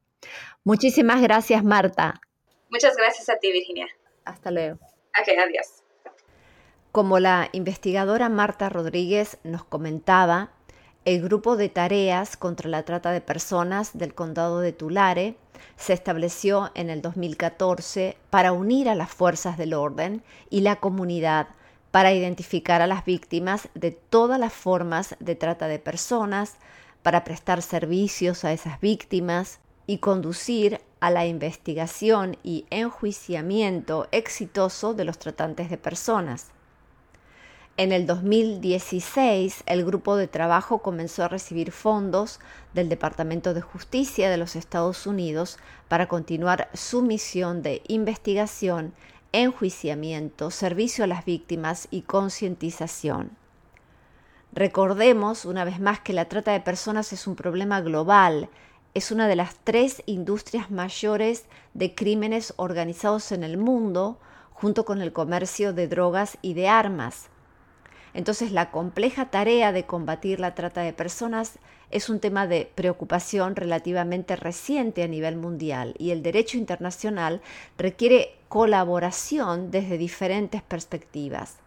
Muchísimas 0.63 1.21
gracias, 1.21 1.65
Marta. 1.65 2.21
Muchas 2.69 2.95
gracias 2.95 3.27
a 3.27 3.37
ti, 3.37 3.51
Virginia. 3.51 3.89
Hasta 4.23 4.49
luego. 4.49 4.79
Ok, 5.19 5.27
adiós. 5.37 5.83
Como 6.93 7.19
la 7.19 7.49
investigadora 7.51 8.29
Marta 8.29 8.69
Rodríguez 8.69 9.39
nos 9.43 9.65
comentaba, 9.65 10.53
el 11.05 11.21
grupo 11.21 11.57
de 11.57 11.69
tareas 11.69 12.37
contra 12.37 12.69
la 12.69 12.83
trata 12.83 13.11
de 13.11 13.19
personas 13.19 13.97
del 13.97 14.13
condado 14.13 14.59
de 14.59 14.71
Tulare 14.71 15.35
se 15.75 15.93
estableció 15.93 16.71
en 16.75 16.89
el 16.89 17.01
2014 17.01 18.17
para 18.29 18.53
unir 18.53 18.87
a 18.87 18.95
las 18.95 19.09
fuerzas 19.09 19.57
del 19.57 19.73
orden 19.73 20.23
y 20.49 20.61
la 20.61 20.77
comunidad 20.77 21.47
para 21.91 22.13
identificar 22.13 22.81
a 22.81 22.87
las 22.87 23.05
víctimas 23.05 23.69
de 23.75 23.91
todas 23.91 24.39
las 24.39 24.53
formas 24.53 25.15
de 25.19 25.35
trata 25.35 25.67
de 25.67 25.77
personas, 25.77 26.55
para 27.03 27.23
prestar 27.25 27.61
servicios 27.61 28.45
a 28.45 28.53
esas 28.53 28.79
víctimas 28.79 29.59
y 29.85 29.97
conducir 29.97 30.79
a 31.01 31.11
la 31.11 31.25
investigación 31.25 32.37
y 32.43 32.65
enjuiciamiento 32.69 34.07
exitoso 34.11 34.93
de 34.93 35.03
los 35.03 35.19
tratantes 35.19 35.69
de 35.69 35.77
personas. 35.77 36.47
En 37.75 37.91
el 37.91 38.05
2016, 38.05 39.63
el 39.65 39.83
grupo 39.83 40.15
de 40.15 40.27
trabajo 40.27 40.83
comenzó 40.83 41.23
a 41.23 41.27
recibir 41.27 41.71
fondos 41.71 42.39
del 42.75 42.87
Departamento 42.87 43.55
de 43.55 43.61
Justicia 43.61 44.29
de 44.29 44.37
los 44.37 44.55
Estados 44.55 45.07
Unidos 45.07 45.57
para 45.87 46.07
continuar 46.07 46.69
su 46.75 47.01
misión 47.01 47.63
de 47.63 47.81
investigación, 47.87 48.93
enjuiciamiento, 49.31 50.51
servicio 50.51 51.03
a 51.03 51.07
las 51.07 51.25
víctimas 51.25 51.87
y 51.89 52.03
concientización. 52.03 53.31
Recordemos 54.51 55.43
una 55.43 55.65
vez 55.65 55.79
más 55.79 55.99
que 55.99 56.13
la 56.13 56.25
trata 56.25 56.51
de 56.51 56.59
personas 56.59 57.11
es 57.11 57.25
un 57.25 57.35
problema 57.35 57.81
global, 57.81 58.49
es 58.93 59.11
una 59.11 59.27
de 59.27 59.35
las 59.35 59.55
tres 59.63 60.03
industrias 60.05 60.69
mayores 60.69 61.45
de 61.73 61.95
crímenes 61.95 62.53
organizados 62.57 63.31
en 63.31 63.43
el 63.43 63.57
mundo, 63.57 64.19
junto 64.51 64.85
con 64.85 65.01
el 65.01 65.11
comercio 65.11 65.73
de 65.73 65.87
drogas 65.87 66.37
y 66.43 66.53
de 66.53 66.69
armas. 66.69 67.31
Entonces 68.13 68.51
la 68.51 68.69
compleja 68.69 69.31
tarea 69.31 69.71
de 69.71 69.85
combatir 69.85 70.39
la 70.39 70.53
trata 70.53 70.81
de 70.81 70.93
personas 70.93 71.57
es 71.89 72.09
un 72.09 72.19
tema 72.19 72.47
de 72.47 72.71
preocupación 72.73 73.55
relativamente 73.55 74.35
reciente 74.35 75.03
a 75.03 75.07
nivel 75.07 75.35
mundial 75.35 75.95
y 75.97 76.11
el 76.11 76.21
derecho 76.23 76.57
internacional 76.57 77.41
requiere 77.77 78.35
colaboración 78.49 79.71
desde 79.71 79.97
diferentes 79.97 80.61
perspectivas. 80.61 81.57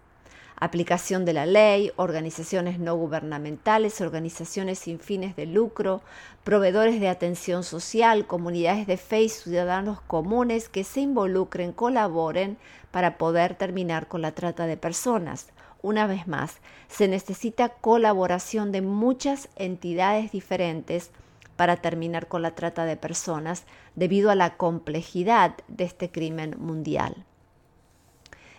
Aplicación 0.59 1.27
de 1.27 1.35
la 1.35 1.45
ley, 1.45 1.93
organizaciones 1.97 2.79
no 2.79 2.97
gubernamentales, 2.97 4.01
organizaciones 4.01 4.79
sin 4.79 5.01
fines 5.01 5.37
de 5.37 5.45
lucro, 5.45 6.01
proveedores 6.45 6.99
de 6.99 7.09
atención 7.09 7.63
social, 7.63 8.27
comunidades 8.27 8.87
de 8.87 8.97
fe 8.97 9.23
y 9.23 9.29
ciudadanos 9.29 10.01
comunes 10.01 10.71
que 10.71 10.83
se 10.83 11.01
involucren, 11.01 11.73
colaboren 11.73 12.57
para 12.91 13.19
poder 13.19 13.55
terminar 13.55 14.09
con 14.09 14.23
la 14.23 14.33
trata 14.33 14.67
de 14.67 14.79
personas 14.79 15.49
una 15.83 16.07
vez 16.07 16.27
más, 16.27 16.59
se 16.89 17.09
necesita 17.09 17.69
colaboración 17.69 18.73
de 18.73 18.83
muchas 18.83 19.49
entidades 19.57 20.33
diferentes 20.33 21.11
para 21.57 21.77
terminar 21.77 22.29
con 22.29 22.43
la 22.43 22.55
trata 22.55 22.85
de 22.85 22.97
personas 22.97 23.65
debido 23.95 24.31
a 24.31 24.35
la 24.35 24.57
complejidad 24.57 25.57
de 25.69 25.85
este 25.85 26.11
crimen 26.11 26.57
mundial. 26.59 27.25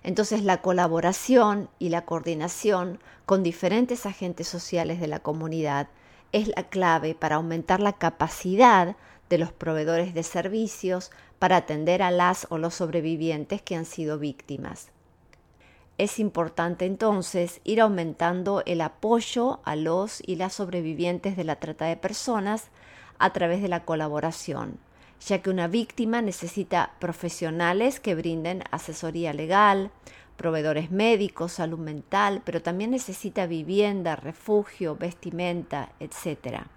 Entonces 0.04 0.44
la 0.44 0.62
colaboración 0.62 1.70
y 1.80 1.90
la 1.90 2.06
coordinación 2.06 3.00
con 3.26 3.44
diferentes 3.44 4.06
agentes 4.06 4.48
sociales 4.48 5.00
de 5.00 5.08
la 5.08 5.20
comunidad 5.20 5.90
es 6.32 6.48
la 6.48 6.64
clave 6.64 7.14
para 7.14 7.36
aumentar 7.36 7.80
la 7.80 7.94
capacidad 7.94 8.96
de 9.30 9.38
los 9.38 9.52
proveedores 9.52 10.14
de 10.14 10.24
servicios 10.24 11.12
para 11.40 11.58
atender 11.58 12.02
a 12.02 12.12
las 12.12 12.48
o 12.50 12.58
los 12.58 12.76
sobrevivientes 12.76 13.62
que 13.62 13.76
han 13.76 13.86
sido 13.86 14.18
víctimas. 14.18 14.90
Es 15.98 16.20
importante 16.20 16.86
entonces 16.86 17.60
ir 17.64 17.82
aumentando 17.82 18.62
el 18.68 18.82
apoyo 18.82 19.62
a 19.64 19.76
los 19.76 20.22
y 20.26 20.36
las 20.36 20.54
sobrevivientes 20.54 21.36
de 21.36 21.44
la 21.44 21.56
trata 21.56 21.86
de 21.86 21.98
personas 21.98 22.70
a 23.18 23.34
través 23.34 23.64
de 23.64 23.68
la 23.68 23.84
colaboración, 23.84 24.78
ya 25.20 25.42
que 25.42 25.50
una 25.50 25.68
víctima 25.68 26.22
necesita 26.22 26.92
profesionales 27.00 28.00
que 28.00 28.14
brinden 28.14 28.64
asesoría 28.70 29.34
legal, 29.34 29.90
proveedores 30.36 30.92
médicos, 30.92 31.54
salud 31.54 31.80
mental, 31.80 32.44
pero 32.46 32.62
también 32.62 32.92
necesita 32.92 33.48
vivienda, 33.48 34.16
refugio, 34.16 34.96
vestimenta, 34.96 35.90
etc. 36.00 36.68